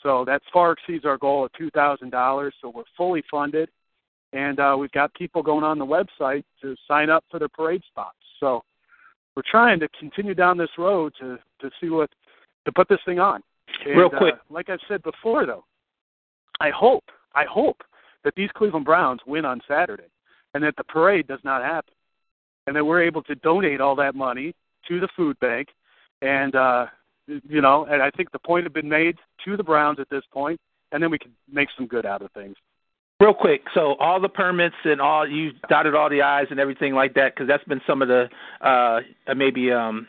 So 0.01 0.23
that 0.25 0.41
far 0.51 0.71
exceeds 0.73 1.05
our 1.05 1.17
goal 1.17 1.45
of 1.45 1.51
two 1.53 1.69
thousand 1.71 2.11
dollars. 2.11 2.53
So 2.61 2.71
we're 2.73 2.83
fully 2.97 3.23
funded, 3.29 3.69
and 4.33 4.59
uh, 4.59 4.75
we've 4.79 4.91
got 4.91 5.13
people 5.13 5.43
going 5.43 5.63
on 5.63 5.77
the 5.77 5.85
website 5.85 6.43
to 6.61 6.75
sign 6.87 7.09
up 7.09 7.23
for 7.29 7.37
their 7.37 7.49
parade 7.49 7.83
spots. 7.87 8.17
So 8.39 8.63
we're 9.35 9.43
trying 9.49 9.79
to 9.81 9.89
continue 9.99 10.33
down 10.33 10.57
this 10.57 10.69
road 10.77 11.13
to 11.19 11.37
to 11.61 11.69
see 11.79 11.89
what 11.89 12.09
to 12.65 12.71
put 12.71 12.87
this 12.87 12.99
thing 13.05 13.19
on. 13.19 13.41
And, 13.85 13.97
Real 13.97 14.09
quick. 14.09 14.35
uh, 14.35 14.37
like 14.49 14.69
I've 14.69 14.79
said 14.87 15.03
before, 15.03 15.45
though, 15.45 15.65
I 16.59 16.69
hope 16.69 17.03
I 17.35 17.45
hope 17.45 17.83
that 18.23 18.35
these 18.35 18.49
Cleveland 18.55 18.85
Browns 18.85 19.21
win 19.27 19.45
on 19.45 19.61
Saturday, 19.67 20.09
and 20.53 20.63
that 20.63 20.75
the 20.77 20.83
parade 20.83 21.27
does 21.27 21.39
not 21.43 21.61
happen, 21.61 21.93
and 22.65 22.75
that 22.75 22.85
we're 22.85 23.03
able 23.03 23.21
to 23.23 23.35
donate 23.35 23.81
all 23.81 23.95
that 23.97 24.15
money 24.15 24.55
to 24.87 24.99
the 24.99 25.07
food 25.15 25.39
bank, 25.39 25.67
and 26.21 26.55
uh, 26.55 26.87
you 27.27 27.61
know, 27.61 27.85
and 27.85 28.01
I 28.01 28.09
think 28.11 28.31
the 28.31 28.39
point 28.39 28.65
has 28.65 28.73
been 28.73 28.89
made 28.89 29.17
to 29.45 29.57
the 29.57 29.63
Browns 29.63 29.99
at 29.99 30.09
this 30.09 30.23
point, 30.31 30.59
and 30.91 31.01
then 31.01 31.11
we 31.11 31.19
can 31.19 31.31
make 31.51 31.69
some 31.77 31.87
good 31.87 32.05
out 32.05 32.21
of 32.21 32.31
things. 32.31 32.55
Real 33.19 33.33
quick, 33.33 33.61
so 33.73 33.95
all 33.95 34.19
the 34.19 34.29
permits 34.29 34.75
and 34.83 34.99
all 34.99 35.27
you 35.27 35.51
dotted 35.69 35.95
all 35.95 36.09
the 36.09 36.21
i's 36.21 36.47
and 36.51 36.59
everything 36.59 36.93
like 36.93 37.13
that, 37.13 37.33
because 37.33 37.47
that's 37.47 37.63
been 37.63 37.81
some 37.87 38.01
of 38.01 38.07
the 38.07 38.29
uh, 38.61 38.99
maybe 39.35 39.71
um, 39.71 40.07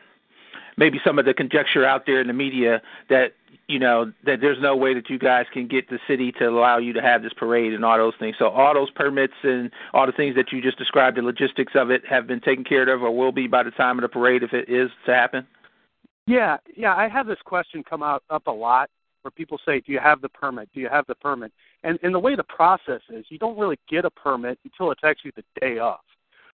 maybe 0.77 1.01
some 1.05 1.19
of 1.19 1.25
the 1.25 1.35
conjecture 1.35 1.85
out 1.85 2.07
there 2.07 2.21
in 2.21 2.27
the 2.27 2.33
media 2.33 2.83
that 3.09 3.33
you 3.69 3.79
know 3.79 4.13
that 4.25 4.41
there's 4.41 4.61
no 4.61 4.77
way 4.77 4.95
that 4.95 5.11
you 5.11 5.19
guys 5.19 5.47
can 5.53 5.67
get 5.67 5.89
the 5.89 5.99
city 6.07 6.33
to 6.33 6.45
allow 6.45 6.79
you 6.79 6.93
to 6.93 7.03
have 7.03 7.23
this 7.23 7.33
parade 7.33 7.73
and 7.73 7.85
all 7.85 7.99
those 7.99 8.15
things. 8.19 8.37
So 8.39 8.49
all 8.49 8.75
those 8.75 8.91
permits 8.91 9.35
and 9.43 9.71
all 9.93 10.07
the 10.07 10.13
things 10.13 10.37
that 10.37 10.53
you 10.53 10.63
just 10.63 10.79
described, 10.79 11.17
the 11.17 11.23
logistics 11.23 11.73
of 11.75 11.91
it, 11.91 12.03
have 12.09 12.27
been 12.27 12.41
taken 12.41 12.65
care 12.65 12.89
of, 12.89 13.03
or 13.03 13.11
will 13.17 13.33
be 13.33 13.47
by 13.47 13.63
the 13.63 13.71
time 13.73 13.99
of 13.99 14.03
the 14.03 14.09
parade 14.09 14.43
if 14.43 14.53
it 14.53 14.69
is 14.69 14.91
to 15.07 15.15
happen. 15.15 15.47
Yeah, 16.27 16.59
yeah, 16.77 16.95
I 16.95 17.09
have 17.09 17.27
this 17.27 17.39
question 17.45 17.83
come 17.89 18.03
out 18.03 18.23
up 18.31 18.47
a 18.47 18.53
lot 18.53 18.91
where 19.23 19.31
people 19.31 19.59
say, 19.65 19.81
"Do 19.81 19.93
you 19.93 19.99
have 19.99 20.21
the 20.21 20.29
permit? 20.29 20.69
Do 20.73 20.81
you 20.81 20.89
have 20.89 21.07
the 21.07 21.15
permit?" 21.17 21.53
And 21.83 21.99
and 22.03 22.15
the 22.15 22.19
way 22.19 22.37
the 22.37 22.45
process 22.45 23.01
is, 23.11 23.25
you 23.29 23.39
don't 23.39 23.59
really 23.59 23.79
get 23.89 24.05
a 24.05 24.11
permit 24.11 24.59
until 24.65 24.91
it's 24.93 25.05
actually 25.05 25.33
the 25.37 25.45
day 25.61 25.79
of. 25.79 25.99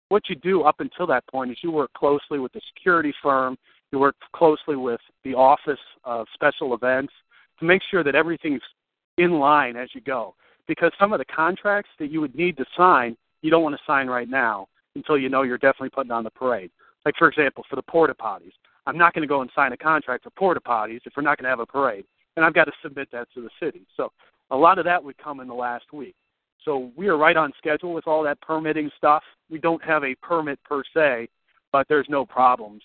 What 0.08 0.28
you 0.28 0.34
do 0.34 0.62
up 0.62 0.80
until 0.80 1.06
that 1.06 1.24
point 1.28 1.52
is 1.52 1.58
you 1.62 1.70
work 1.70 1.92
closely 1.92 2.40
with 2.40 2.52
the 2.52 2.60
security 2.74 3.14
firm, 3.22 3.56
you 3.92 3.98
work 3.98 4.16
closely 4.34 4.76
with 4.76 5.00
the 5.24 5.34
Office 5.34 5.78
of 6.04 6.26
Special 6.34 6.74
Events 6.74 7.12
to 7.58 7.64
make 7.64 7.82
sure 7.90 8.04
that 8.04 8.14
everything's 8.14 8.62
in 9.18 9.32
line 9.32 9.76
as 9.76 9.88
you 9.94 10.00
go. 10.00 10.34
Because 10.68 10.92
some 10.98 11.12
of 11.12 11.18
the 11.18 11.24
contracts 11.24 11.90
that 11.98 12.10
you 12.10 12.20
would 12.20 12.34
need 12.34 12.56
to 12.56 12.64
sign, 12.76 13.16
you 13.42 13.50
don't 13.50 13.62
want 13.62 13.74
to 13.74 13.82
sign 13.86 14.06
right 14.06 14.28
now 14.28 14.68
until 14.94 15.18
you 15.18 15.28
know 15.28 15.42
you're 15.42 15.58
definitely 15.58 15.90
putting 15.90 16.12
on 16.12 16.24
the 16.24 16.30
parade. 16.30 16.70
Like 17.04 17.14
for 17.18 17.28
example, 17.28 17.64
for 17.68 17.76
the 17.76 17.82
porta 17.82 18.14
potties, 18.14 18.52
I'm 18.86 18.98
not 18.98 19.14
going 19.14 19.22
to 19.22 19.28
go 19.28 19.42
and 19.42 19.50
sign 19.54 19.72
a 19.72 19.76
contract 19.76 20.24
for 20.24 20.30
porta 20.30 20.60
potties 20.60 21.00
if 21.04 21.12
we're 21.16 21.22
not 21.22 21.38
going 21.38 21.44
to 21.44 21.50
have 21.50 21.60
a 21.60 21.66
parade, 21.66 22.04
and 22.36 22.44
I've 22.44 22.54
got 22.54 22.64
to 22.64 22.72
submit 22.82 23.08
that 23.12 23.28
to 23.34 23.42
the 23.42 23.50
city. 23.60 23.82
So 23.96 24.12
a 24.50 24.56
lot 24.56 24.78
of 24.78 24.84
that 24.84 25.02
would 25.02 25.18
come 25.18 25.40
in 25.40 25.48
the 25.48 25.54
last 25.54 25.92
week. 25.92 26.14
So 26.64 26.90
we 26.96 27.08
are 27.08 27.16
right 27.16 27.36
on 27.36 27.52
schedule 27.56 27.94
with 27.94 28.06
all 28.06 28.22
that 28.24 28.40
permitting 28.40 28.90
stuff. 28.96 29.22
We 29.50 29.58
don't 29.58 29.82
have 29.82 30.04
a 30.04 30.14
permit 30.16 30.58
per 30.64 30.82
se, 30.94 31.28
but 31.72 31.86
there's 31.88 32.06
no 32.08 32.26
problems 32.26 32.82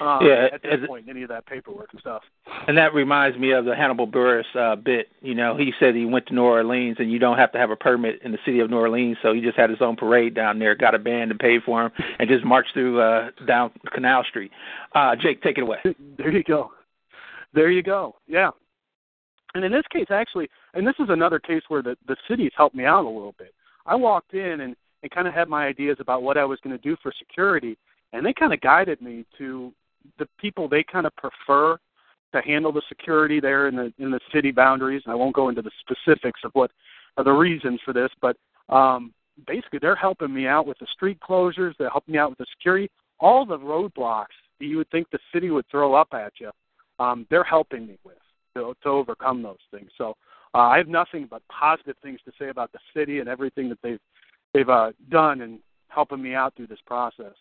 um, 0.00 0.26
Yeah, 0.26 0.48
at 0.52 0.62
this 0.62 0.86
point, 0.86 1.08
any 1.08 1.22
of 1.22 1.28
that 1.28 1.46
paperwork 1.46 1.88
and 1.92 2.00
stuff. 2.00 2.22
And 2.66 2.76
that 2.78 2.94
reminds 2.94 3.38
me 3.38 3.52
of 3.52 3.64
the 3.64 3.74
Hannibal 3.74 4.06
Buress 4.06 4.44
uh, 4.54 4.76
bit. 4.76 5.08
You 5.20 5.34
know, 5.34 5.56
he 5.56 5.72
said 5.78 5.94
he 5.94 6.04
went 6.04 6.26
to 6.26 6.34
New 6.34 6.42
Orleans, 6.42 6.96
and 6.98 7.10
you 7.10 7.18
don't 7.18 7.38
have 7.38 7.52
to 7.52 7.58
have 7.58 7.70
a 7.70 7.76
permit 7.76 8.20
in 8.22 8.32
the 8.32 8.38
city 8.44 8.60
of 8.60 8.70
New 8.70 8.78
Orleans, 8.78 9.16
so 9.22 9.32
he 9.32 9.40
just 9.40 9.56
had 9.56 9.70
his 9.70 9.80
own 9.80 9.96
parade 9.96 10.34
down 10.34 10.58
there, 10.58 10.74
got 10.74 10.94
a 10.94 10.98
band 10.98 11.30
and 11.30 11.40
paid 11.40 11.62
for 11.64 11.84
him, 11.84 11.92
and 12.18 12.28
just 12.28 12.44
marched 12.44 12.72
through 12.72 13.00
uh, 13.00 13.30
down 13.46 13.70
Canal 13.92 14.24
Street. 14.28 14.50
Uh, 14.94 15.16
Jake, 15.16 15.42
take 15.42 15.58
it 15.58 15.62
away. 15.62 15.78
There 16.16 16.32
you 16.32 16.44
go. 16.44 16.70
There 17.52 17.70
you 17.70 17.82
go. 17.82 18.16
Yeah. 18.26 18.50
And 19.54 19.64
in 19.64 19.70
this 19.70 19.84
case, 19.92 20.06
actually, 20.10 20.48
and 20.74 20.86
this 20.86 20.96
is 20.98 21.06
another 21.08 21.38
case 21.38 21.62
where 21.68 21.82
the 21.82 21.96
the 22.08 22.16
city's 22.28 22.50
helped 22.56 22.74
me 22.74 22.84
out 22.84 23.04
a 23.04 23.08
little 23.08 23.34
bit. 23.38 23.54
I 23.86 23.94
walked 23.94 24.34
in 24.34 24.60
and 24.60 24.76
and 25.02 25.10
kind 25.10 25.28
of 25.28 25.34
had 25.34 25.48
my 25.48 25.66
ideas 25.66 25.98
about 26.00 26.22
what 26.22 26.38
I 26.38 26.44
was 26.44 26.58
going 26.64 26.76
to 26.76 26.82
do 26.82 26.96
for 27.02 27.12
security, 27.18 27.76
and 28.12 28.24
they 28.24 28.32
kind 28.32 28.52
of 28.52 28.60
guided 28.60 29.00
me 29.00 29.24
to 29.38 29.72
the 30.18 30.28
people 30.38 30.68
they 30.68 30.84
kind 30.84 31.06
of 31.06 31.14
prefer 31.16 31.78
to 32.34 32.40
handle 32.42 32.72
the 32.72 32.82
security 32.88 33.40
there 33.40 33.68
in 33.68 33.76
the 33.76 33.92
in 33.98 34.10
the 34.10 34.20
city 34.32 34.50
boundaries. 34.50 35.02
And 35.04 35.12
I 35.12 35.14
won't 35.14 35.34
go 35.34 35.48
into 35.48 35.62
the 35.62 35.70
specifics 35.80 36.40
of 36.44 36.50
what 36.54 36.70
are 37.16 37.24
the 37.24 37.32
reasons 37.32 37.80
for 37.84 37.92
this, 37.92 38.10
but 38.20 38.36
um, 38.68 39.12
basically 39.46 39.78
they're 39.80 39.94
helping 39.94 40.32
me 40.34 40.46
out 40.46 40.66
with 40.66 40.78
the 40.78 40.86
street 40.92 41.18
closures. 41.20 41.74
They're 41.78 41.90
helping 41.90 42.12
me 42.12 42.18
out 42.18 42.30
with 42.30 42.38
the 42.38 42.46
security. 42.56 42.90
All 43.20 43.46
the 43.46 43.58
roadblocks 43.58 44.34
that 44.58 44.66
you 44.66 44.76
would 44.78 44.90
think 44.90 45.08
the 45.10 45.18
city 45.32 45.50
would 45.50 45.66
throw 45.70 45.94
up 45.94 46.08
at 46.12 46.32
you, 46.40 46.50
um, 46.98 47.26
they're 47.30 47.44
helping 47.44 47.86
me 47.86 47.98
with 48.04 48.16
to, 48.56 48.74
to 48.82 48.88
overcome 48.88 49.42
those 49.42 49.56
things. 49.70 49.90
So 49.96 50.14
uh, 50.54 50.58
I 50.58 50.78
have 50.78 50.88
nothing 50.88 51.26
but 51.28 51.42
positive 51.48 51.96
things 52.02 52.20
to 52.24 52.32
say 52.38 52.48
about 52.48 52.72
the 52.72 52.78
city 52.94 53.20
and 53.20 53.28
everything 53.28 53.68
that 53.68 53.78
they've 53.82 54.00
they've 54.52 54.68
uh, 54.68 54.92
done 55.10 55.40
in 55.40 55.58
helping 55.88 56.22
me 56.22 56.34
out 56.34 56.54
through 56.56 56.68
this 56.68 56.78
process. 56.86 57.34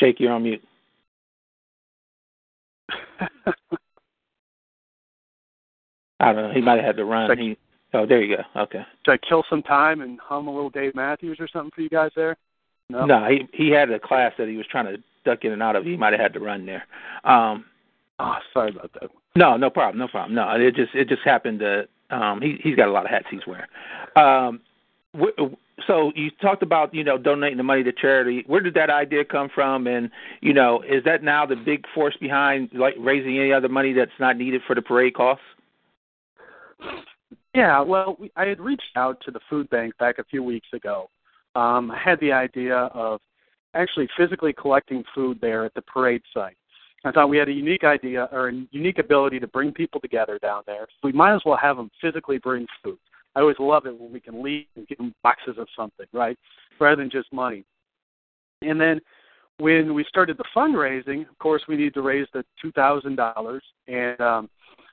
Jake, 0.00 0.18
you're 0.18 0.32
on 0.32 0.42
mute. 0.42 0.62
I 6.18 6.32
don't 6.32 6.48
know. 6.48 6.52
He 6.52 6.60
might 6.60 6.76
have 6.76 6.84
had 6.84 6.96
to 6.96 7.04
run. 7.04 7.38
He, 7.38 7.56
oh, 7.94 8.06
there 8.06 8.22
you 8.22 8.36
go. 8.36 8.42
Okay. 8.62 8.84
Should 9.04 9.12
I 9.12 9.18
kill 9.18 9.44
some 9.48 9.62
time 9.62 10.00
and 10.00 10.18
hum 10.20 10.48
a 10.48 10.54
little 10.54 10.70
Dave 10.70 10.94
Matthews 10.94 11.38
or 11.38 11.48
something 11.48 11.70
for 11.74 11.80
you 11.82 11.88
guys 11.88 12.10
there? 12.16 12.36
No. 12.88 13.06
No, 13.06 13.26
he 13.28 13.48
he 13.52 13.70
had 13.70 13.90
a 13.90 14.00
class 14.00 14.32
that 14.38 14.48
he 14.48 14.56
was 14.56 14.66
trying 14.66 14.86
to 14.86 14.96
duck 15.24 15.44
in 15.44 15.52
and 15.52 15.62
out 15.62 15.76
of. 15.76 15.84
He 15.84 15.96
might 15.96 16.12
have 16.12 16.20
had 16.20 16.32
to 16.32 16.40
run 16.40 16.66
there. 16.66 16.84
Um, 17.24 17.66
Oh, 18.20 18.36
sorry 18.52 18.70
about 18.70 18.92
that. 19.00 19.10
No, 19.34 19.56
no 19.56 19.70
problem, 19.70 19.98
no 19.98 20.08
problem. 20.08 20.34
No, 20.34 20.50
it 20.50 20.74
just 20.74 20.94
it 20.94 21.08
just 21.08 21.22
happened 21.24 21.60
to 21.60 21.88
um 22.10 22.40
he 22.42 22.58
he's 22.62 22.76
got 22.76 22.88
a 22.88 22.92
lot 22.92 23.06
of 23.06 23.10
hats 23.10 23.26
he's 23.30 23.46
wearing. 23.46 23.66
Um 24.16 24.60
so 25.86 26.12
you 26.14 26.30
talked 26.42 26.62
about, 26.62 26.94
you 26.94 27.04
know, 27.04 27.18
donating 27.18 27.56
the 27.56 27.64
money 27.64 27.82
to 27.82 27.92
charity. 27.92 28.44
Where 28.46 28.60
did 28.60 28.74
that 28.74 28.90
idea 28.90 29.24
come 29.24 29.48
from 29.52 29.86
and, 29.86 30.10
you 30.40 30.52
know, 30.52 30.82
is 30.82 31.02
that 31.04 31.22
now 31.22 31.46
the 31.46 31.56
big 31.56 31.84
force 31.94 32.16
behind 32.20 32.70
like 32.72 32.94
raising 32.98 33.38
any 33.38 33.52
other 33.52 33.68
money 33.68 33.92
that's 33.92 34.10
not 34.20 34.36
needed 34.36 34.62
for 34.66 34.74
the 34.74 34.82
parade 34.82 35.14
costs? 35.14 35.44
Yeah, 37.54 37.80
well, 37.80 38.16
we, 38.20 38.30
I 38.36 38.46
had 38.46 38.60
reached 38.60 38.96
out 38.96 39.20
to 39.24 39.30
the 39.30 39.40
food 39.48 39.68
bank 39.70 39.96
back 39.98 40.18
a 40.18 40.24
few 40.24 40.42
weeks 40.42 40.68
ago. 40.72 41.10
Um, 41.56 41.90
I 41.90 41.98
had 41.98 42.20
the 42.20 42.32
idea 42.32 42.76
of 42.76 43.20
actually 43.74 44.08
physically 44.16 44.52
collecting 44.52 45.02
food 45.14 45.38
there 45.40 45.64
at 45.64 45.74
the 45.74 45.82
parade 45.82 46.22
site. 46.32 46.56
I 47.04 47.10
thought 47.10 47.28
we 47.28 47.38
had 47.38 47.48
a 47.48 47.52
unique 47.52 47.82
idea 47.82 48.28
or 48.30 48.50
a 48.50 48.52
unique 48.70 48.98
ability 48.98 49.40
to 49.40 49.46
bring 49.46 49.72
people 49.72 50.00
together 50.00 50.38
down 50.40 50.62
there. 50.66 50.86
So 50.88 51.08
we 51.08 51.12
might 51.12 51.34
as 51.34 51.40
well 51.44 51.56
have 51.60 51.76
them 51.76 51.90
physically 52.00 52.38
bring 52.38 52.66
food. 52.84 52.98
I 53.36 53.40
always 53.40 53.56
love 53.58 53.86
it 53.86 53.98
when 53.98 54.12
we 54.12 54.20
can 54.20 54.42
leave 54.42 54.66
and 54.76 54.86
give 54.88 54.98
them 54.98 55.14
boxes 55.22 55.56
of 55.58 55.68
something, 55.76 56.06
right, 56.12 56.38
rather 56.80 56.96
than 56.96 57.10
just 57.10 57.32
money. 57.32 57.64
And 58.62 58.80
then 58.80 59.00
when 59.58 59.94
we 59.94 60.04
started 60.08 60.36
the 60.36 60.44
fundraising, 60.54 61.28
of 61.28 61.38
course, 61.38 61.62
we 61.68 61.76
needed 61.76 61.94
to 61.94 62.02
raise 62.02 62.26
the 62.32 62.44
two 62.60 62.72
thousand 62.72 63.16
dollars, 63.16 63.62
and 63.86 64.20
um, 64.20 64.50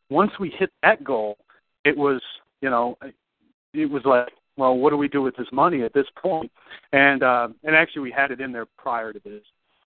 once 0.10 0.32
we 0.40 0.50
hit 0.50 0.72
that 0.84 1.04
goal, 1.04 1.38
it 1.84 1.98
was 1.98 2.22
you 2.62 2.70
know 2.70 2.98
it 3.74 3.90
was 3.90 4.04
like 4.06 4.28
well 4.58 4.76
what 4.78 4.90
do 4.90 4.98
we 4.98 5.08
do 5.08 5.22
with 5.22 5.36
this 5.36 5.48
money 5.52 5.84
at 5.84 5.94
this 5.94 6.08
point? 6.22 6.52
and 6.94 7.24
uh 7.24 7.48
and 7.64 7.76
actually 7.76 8.02
we 8.02 8.12
had 8.12 8.32
it 8.32 8.40
in 8.42 8.52
there 8.52 8.66
prior 8.78 9.12
to 9.12 9.20
this 9.24 9.44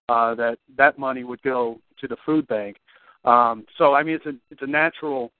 uh 0.09 0.35
that 0.35 0.57
that 0.77 0.97
money 0.99 1.23
would 1.23 1.41
go 1.41 1.79
to 1.99 2.07
the 2.07 2.17
food 2.25 2.47
bank 2.47 2.77
um 3.25 3.65
so 3.77 3.93
i 3.93 4.03
mean 4.03 4.15
it's 4.15 4.25
a 4.25 4.33
it's 4.51 4.61
a 4.61 4.67
natural 4.67 5.31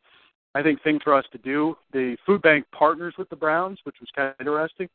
i 0.55 0.61
think 0.61 0.81
thing 0.83 0.99
for 1.03 1.13
us 1.13 1.25
to 1.31 1.37
do 1.39 1.75
the 1.93 2.15
food 2.25 2.41
bank 2.41 2.65
partners 2.71 3.13
with 3.17 3.29
the 3.29 3.35
browns 3.35 3.79
which 3.83 3.95
was 3.99 4.09
kind 4.15 4.29
of 4.29 4.35
interesting 4.39 4.89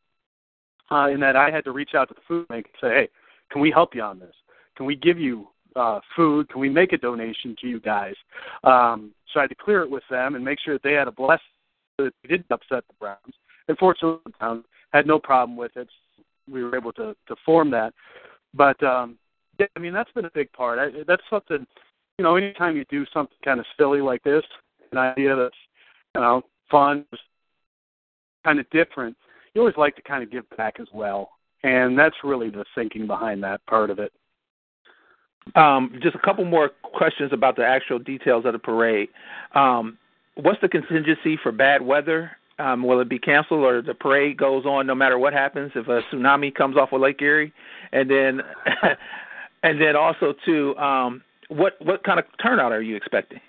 uh 0.90 1.08
in 1.12 1.20
that 1.20 1.36
i 1.36 1.50
had 1.50 1.64
to 1.64 1.72
reach 1.72 1.94
out 1.94 2.08
to 2.08 2.14
the 2.14 2.20
food 2.26 2.46
bank 2.48 2.66
and 2.66 2.90
say 2.90 2.94
hey 2.94 3.08
can 3.50 3.60
we 3.60 3.70
help 3.70 3.94
you 3.94 4.02
on 4.02 4.18
this 4.18 4.34
can 4.76 4.86
we 4.86 4.94
give 4.94 5.18
you 5.18 5.48
uh, 5.76 6.00
food? 6.16 6.48
Can 6.48 6.60
we 6.60 6.68
make 6.68 6.92
a 6.92 6.98
donation 6.98 7.54
to 7.60 7.68
you 7.68 7.80
guys? 7.80 8.14
Um, 8.64 9.12
so 9.32 9.40
I 9.40 9.42
had 9.42 9.50
to 9.50 9.54
clear 9.54 9.82
it 9.82 9.90
with 9.90 10.02
them 10.10 10.34
and 10.34 10.44
make 10.44 10.58
sure 10.58 10.74
that 10.74 10.82
they 10.82 10.94
had 10.94 11.08
a 11.08 11.12
blessing 11.12 11.44
that 11.98 12.12
we 12.22 12.28
didn't 12.28 12.50
upset 12.50 12.84
the 12.88 12.94
Browns. 12.98 13.34
And 13.68 13.76
fortunately, 13.78 14.20
the 14.24 14.32
Browns 14.38 14.64
had 14.92 15.06
no 15.06 15.18
problem 15.18 15.56
with 15.56 15.76
it. 15.76 15.88
We 16.50 16.62
were 16.62 16.76
able 16.76 16.92
to 16.94 17.14
to 17.26 17.36
form 17.44 17.70
that. 17.72 17.92
But 18.54 18.80
um, 18.82 19.18
yeah, 19.58 19.66
I 19.76 19.80
mean 19.80 19.92
that's 19.92 20.10
been 20.12 20.24
a 20.24 20.30
big 20.30 20.52
part. 20.52 20.78
I, 20.78 21.02
that's 21.06 21.22
something, 21.28 21.66
you 22.18 22.22
know, 22.22 22.36
anytime 22.36 22.76
you 22.76 22.84
do 22.88 23.04
something 23.12 23.36
kind 23.44 23.60
of 23.60 23.66
silly 23.76 24.00
like 24.00 24.22
this, 24.22 24.44
an 24.92 24.98
idea 24.98 25.36
that's 25.36 25.56
you 26.14 26.20
know 26.20 26.42
fun, 26.70 27.04
kind 28.44 28.60
of 28.60 28.68
different, 28.70 29.16
you 29.54 29.60
always 29.60 29.76
like 29.76 29.96
to 29.96 30.02
kind 30.02 30.22
of 30.22 30.30
give 30.30 30.44
back 30.56 30.76
as 30.80 30.86
well. 30.92 31.30
And 31.62 31.98
that's 31.98 32.16
really 32.22 32.50
the 32.50 32.64
thinking 32.74 33.06
behind 33.06 33.42
that 33.42 33.64
part 33.66 33.90
of 33.90 33.98
it. 33.98 34.12
Um, 35.54 35.98
just 36.02 36.14
a 36.14 36.18
couple 36.18 36.44
more 36.44 36.70
questions 36.82 37.32
about 37.32 37.56
the 37.56 37.64
actual 37.64 37.98
details 37.98 38.44
of 38.44 38.52
the 38.52 38.58
parade. 38.58 39.08
Um, 39.54 39.96
what's 40.34 40.60
the 40.60 40.68
contingency 40.68 41.38
for 41.42 41.52
bad 41.52 41.82
weather? 41.82 42.32
Um, 42.58 42.82
will 42.82 43.00
it 43.00 43.08
be 43.08 43.18
canceled 43.18 43.64
or 43.64 43.82
the 43.82 43.94
parade 43.94 44.38
goes 44.38 44.64
on 44.64 44.86
no 44.86 44.94
matter 44.94 45.18
what 45.18 45.32
happens 45.32 45.72
if 45.74 45.88
a 45.88 46.00
tsunami 46.12 46.54
comes 46.54 46.76
off 46.76 46.92
of 46.92 47.00
Lake 47.00 47.20
Erie? 47.20 47.52
And 47.92 48.10
then, 48.10 48.40
and 49.62 49.80
then 49.80 49.94
also 49.94 50.34
too, 50.44 50.76
um, 50.76 51.22
what 51.48 51.76
what 51.80 52.02
kind 52.02 52.18
of 52.18 52.24
turnout 52.42 52.72
are 52.72 52.82
you 52.82 52.96
expecting? 52.96 53.40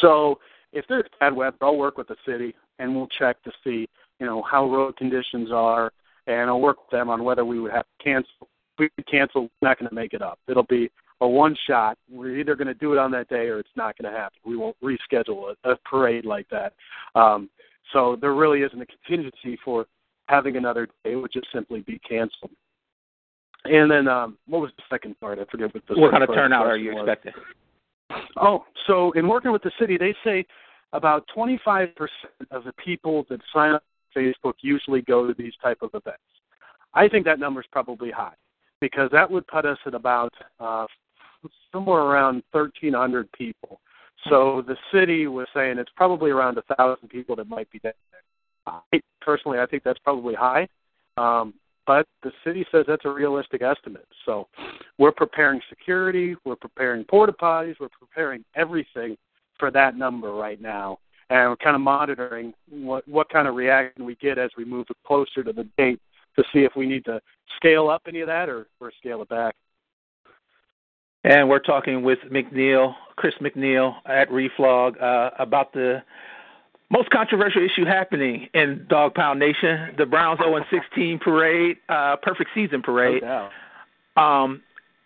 So 0.00 0.38
if 0.72 0.84
there's 0.88 1.04
bad 1.20 1.34
weather, 1.34 1.56
I'll 1.60 1.76
work 1.76 1.98
with 1.98 2.08
the 2.08 2.16
city 2.26 2.54
and 2.78 2.94
we'll 2.94 3.08
check 3.18 3.42
to 3.44 3.52
see, 3.64 3.88
you 4.20 4.26
know, 4.26 4.42
how 4.42 4.68
road 4.70 4.96
conditions 4.96 5.50
are, 5.52 5.92
and 6.26 6.50
I'll 6.50 6.60
work 6.60 6.78
with 6.78 6.90
them 6.90 7.08
on 7.08 7.24
whether 7.24 7.44
we 7.44 7.60
would 7.60 7.72
have 7.72 7.84
to 7.84 8.04
cancel. 8.04 8.30
If 8.40 8.78
we 8.78 8.88
could 8.90 9.10
cancel, 9.10 9.42
we're 9.42 9.68
not 9.68 9.78
going 9.78 9.88
to 9.88 9.94
make 9.94 10.12
it 10.12 10.22
up. 10.22 10.38
It'll 10.48 10.64
be 10.64 10.90
a 11.20 11.28
one 11.28 11.56
shot. 11.66 11.96
We're 12.10 12.36
either 12.36 12.56
going 12.56 12.66
to 12.66 12.74
do 12.74 12.92
it 12.92 12.98
on 12.98 13.10
that 13.12 13.28
day 13.28 13.48
or 13.48 13.58
it's 13.58 13.68
not 13.76 13.96
going 13.96 14.12
to 14.12 14.18
happen. 14.18 14.38
We 14.44 14.56
won't 14.56 14.76
reschedule 14.82 15.54
a, 15.64 15.70
a 15.70 15.76
parade 15.76 16.26
like 16.26 16.46
that. 16.50 16.74
Um, 17.14 17.48
so 17.92 18.16
there 18.20 18.34
really 18.34 18.62
isn't 18.62 18.80
a 18.80 18.86
contingency 18.86 19.58
for 19.64 19.86
having 20.28 20.56
another 20.56 20.86
day. 20.86 21.12
It 21.12 21.16
would 21.16 21.32
just 21.32 21.46
simply 21.54 21.80
be 21.80 21.98
canceled. 22.00 22.50
And 23.64 23.90
then 23.90 24.08
um, 24.08 24.36
what 24.46 24.60
was 24.60 24.70
the 24.76 24.82
second 24.90 25.18
part? 25.20 25.38
I 25.38 25.44
forget 25.50 25.72
what 25.74 25.82
the 25.88 25.98
What 25.98 26.10
kind 26.10 26.22
of 26.22 26.28
turnout 26.34 26.66
are 26.66 26.76
you 26.76 26.94
was. 26.94 27.08
expecting? 27.08 27.32
Oh, 28.36 28.64
so 28.86 29.12
in 29.12 29.26
working 29.28 29.52
with 29.52 29.62
the 29.62 29.72
city, 29.78 29.96
they 29.96 30.14
say 30.24 30.44
about 30.92 31.26
25% 31.36 31.90
of 32.50 32.64
the 32.64 32.72
people 32.74 33.26
that 33.28 33.40
sign 33.52 33.72
up 33.72 33.82
Facebook 34.16 34.54
usually 34.60 35.02
go 35.02 35.26
to 35.26 35.34
these 35.34 35.52
type 35.62 35.78
of 35.82 35.90
events. 35.94 36.22
I 36.94 37.08
think 37.08 37.24
that 37.26 37.38
number 37.38 37.60
is 37.60 37.66
probably 37.70 38.10
high 38.10 38.34
because 38.80 39.10
that 39.12 39.30
would 39.30 39.46
put 39.46 39.66
us 39.66 39.78
at 39.86 39.94
about 39.94 40.32
uh, 40.60 40.86
somewhere 41.72 42.00
around 42.00 42.42
1,300 42.52 43.30
people. 43.32 43.80
So 44.28 44.64
the 44.66 44.76
city 44.92 45.26
was 45.26 45.46
saying 45.54 45.78
it's 45.78 45.90
probably 45.94 46.30
around 46.30 46.58
a 46.58 46.74
thousand 46.74 47.08
people 47.08 47.36
that 47.36 47.48
might 47.48 47.70
be 47.70 47.80
there. 47.82 47.94
I, 48.66 49.00
personally, 49.20 49.58
I 49.58 49.66
think 49.66 49.84
that's 49.84 49.98
probably 50.00 50.34
high. 50.34 50.68
Um, 51.16 51.54
but 51.86 52.06
the 52.22 52.32
city 52.44 52.66
says 52.72 52.84
that's 52.86 53.04
a 53.04 53.10
realistic 53.10 53.62
estimate. 53.62 54.06
So 54.24 54.48
we're 54.98 55.12
preparing 55.12 55.60
security, 55.68 56.34
we're 56.44 56.56
preparing 56.56 57.04
porta 57.04 57.32
potties, 57.32 57.76
we're 57.80 57.88
preparing 57.98 58.44
everything 58.54 59.16
for 59.58 59.70
that 59.70 59.96
number 59.96 60.32
right 60.32 60.60
now, 60.60 60.98
and 61.30 61.50
we're 61.50 61.56
kind 61.56 61.76
of 61.76 61.82
monitoring 61.82 62.52
what 62.70 63.06
what 63.08 63.28
kind 63.28 63.48
of 63.48 63.54
reaction 63.54 64.04
we 64.04 64.16
get 64.16 64.38
as 64.38 64.50
we 64.56 64.64
move 64.64 64.86
closer 65.06 65.42
to 65.44 65.52
the 65.52 65.68
date 65.78 66.00
to 66.36 66.44
see 66.52 66.60
if 66.60 66.72
we 66.76 66.86
need 66.86 67.04
to 67.04 67.20
scale 67.56 67.88
up 67.88 68.02
any 68.06 68.20
of 68.20 68.26
that 68.26 68.48
or, 68.48 68.66
or 68.80 68.92
scale 68.98 69.22
it 69.22 69.28
back. 69.28 69.54
And 71.24 71.48
we're 71.48 71.58
talking 71.58 72.02
with 72.02 72.18
McNeil, 72.30 72.94
Chris 73.16 73.34
McNeil 73.40 73.94
at 74.06 74.28
Reflog, 74.28 75.02
uh, 75.02 75.30
about 75.40 75.72
the 75.72 76.02
most 76.90 77.10
controversial 77.10 77.62
issue 77.64 77.84
happening 77.84 78.48
in 78.54 78.86
Dog 78.88 79.14
Pound 79.14 79.38
Nation: 79.38 79.94
the 79.98 80.06
Browns 80.06 80.40
0 80.40 80.60
16 80.70 81.18
parade, 81.18 81.76
uh, 81.88 82.16
perfect 82.22 82.50
season 82.54 82.82
parade. 82.82 83.22
No 83.22 83.48
um, 84.16 84.62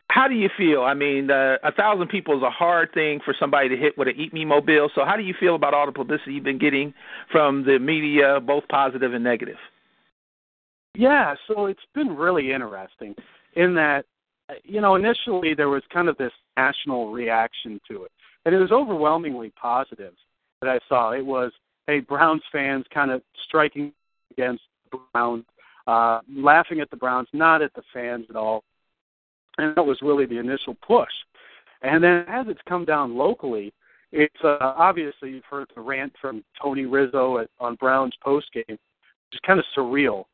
how 0.09 0.27
do 0.29 0.35
you 0.35 0.49
feel? 0.57 0.83
I 0.83 0.95
mean, 0.95 1.31
uh, 1.31 1.57
a 1.63 1.73
thousand 1.73 2.09
people 2.09 2.37
is 2.37 2.43
a 2.43 2.51
hard 2.51 2.93
thing 2.93 3.21
for 3.25 3.35
somebody 3.39 3.69
to 3.69 3.77
hit 3.77 3.97
with 3.97 4.09
an 4.09 4.15
Eat 4.17 4.33
Me 4.33 4.45
mobile. 4.45 4.91
So, 4.95 5.05
how 5.05 5.17
do 5.17 5.23
you 5.23 5.35
feel 5.39 5.55
about 5.55 5.75
all 5.75 5.87
the 5.87 5.93
publicity 5.93 6.33
you've 6.33 6.45
been 6.45 6.59
getting 6.59 6.95
from 7.31 7.65
the 7.65 7.79
media, 7.79 8.41
both 8.41 8.65
positive 8.69 9.15
and 9.15 9.23
negative? 9.23 9.59
Yeah, 10.97 11.35
so 11.47 11.67
it's 11.67 11.81
been 11.95 12.17
really 12.17 12.53
interesting 12.53 13.15
in 13.55 13.75
that, 13.75 14.05
you 14.65 14.81
know, 14.81 14.97
initially 14.97 15.55
there 15.55 15.69
was 15.69 15.83
kind 15.93 16.09
of 16.09 16.17
this 16.17 16.33
national 16.57 17.13
reaction 17.13 17.81
to 17.89 18.05
it, 18.05 18.11
and 18.45 18.55
it 18.55 18.59
was 18.59 18.73
overwhelmingly 18.73 19.53
positive 19.61 20.15
that 20.61 20.69
I 20.69 20.81
saw. 20.89 21.13
It 21.13 21.25
was, 21.25 21.53
hey, 21.87 22.01
Browns 22.01 22.43
fans 22.53 22.85
kind 22.93 23.11
of 23.11 23.23
striking 23.47 23.93
against 24.31 24.63
the 24.91 24.99
Browns, 25.13 25.45
uh, 25.87 26.21
laughing 26.33 26.81
at 26.81 26.91
the 26.91 26.97
Browns, 26.97 27.29
not 27.33 27.63
at 27.63 27.73
the 27.75 27.83
fans 27.93 28.27
at 28.31 28.37
all. 28.37 28.65
And 29.59 29.77
that 29.77 29.85
was 29.85 29.99
really 30.03 30.27
the 30.27 30.39
initial 30.39 30.77
push. 30.87 31.11
And 31.83 32.03
then 32.03 32.25
as 32.29 32.47
it's 32.49 32.61
come 32.69 32.85
down 32.85 33.17
locally, 33.17 33.73
it's 34.13 34.43
uh, 34.43 34.57
obviously 34.61 35.31
you've 35.31 35.45
heard 35.45 35.71
the 35.75 35.81
rant 35.81 36.13
from 36.21 36.45
Tony 36.61 36.85
Rizzo 36.85 37.39
at, 37.39 37.49
on 37.59 37.77
Browns 37.77 38.15
post 38.23 38.53
game, 38.53 38.65
which 38.69 38.79
is 39.35 39.41
kind 39.47 39.59
of 39.59 39.65
surreal 39.77 40.25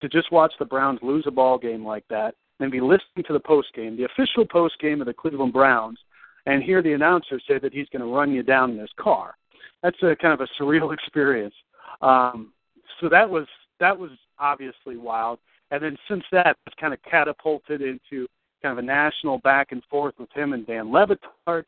to 0.00 0.08
just 0.08 0.30
watch 0.30 0.52
the 0.58 0.64
Browns 0.64 1.00
lose 1.02 1.24
a 1.26 1.30
ball 1.30 1.58
game 1.58 1.84
like 1.84 2.04
that 2.10 2.34
and 2.60 2.70
be 2.70 2.80
listening 2.80 3.24
to 3.26 3.32
the 3.32 3.40
post 3.40 3.68
game, 3.74 3.96
the 3.96 4.04
official 4.04 4.44
post 4.44 4.78
game 4.78 5.00
of 5.00 5.06
the 5.06 5.14
Cleveland 5.14 5.52
Browns, 5.52 5.98
and 6.46 6.62
hear 6.62 6.82
the 6.82 6.92
announcer 6.92 7.40
say 7.48 7.58
that 7.58 7.72
he's 7.72 7.88
going 7.88 8.02
to 8.02 8.14
run 8.14 8.32
you 8.32 8.42
down 8.42 8.72
in 8.72 8.78
his 8.78 8.90
car. 9.00 9.34
That's 9.82 9.96
a 10.02 10.16
kind 10.16 10.34
of 10.34 10.40
a 10.40 10.62
surreal 10.62 10.92
experience. 10.98 11.54
Um, 12.00 12.52
so 13.00 13.08
that 13.08 13.28
was 13.28 13.46
that 13.80 13.98
was 13.98 14.10
obviously 14.38 14.96
wild. 14.96 15.38
And 15.70 15.82
then 15.82 15.96
since 16.08 16.24
that, 16.32 16.56
it's 16.66 16.76
kind 16.80 16.94
of 16.94 17.02
catapulted 17.02 17.82
into 17.82 18.28
kind 18.62 18.78
of 18.78 18.78
a 18.78 18.86
national 18.86 19.38
back 19.38 19.72
and 19.72 19.82
forth 19.90 20.14
with 20.18 20.30
him 20.32 20.52
and 20.52 20.66
Dan 20.66 20.92
Le 20.92 21.06
Batard. 21.06 21.64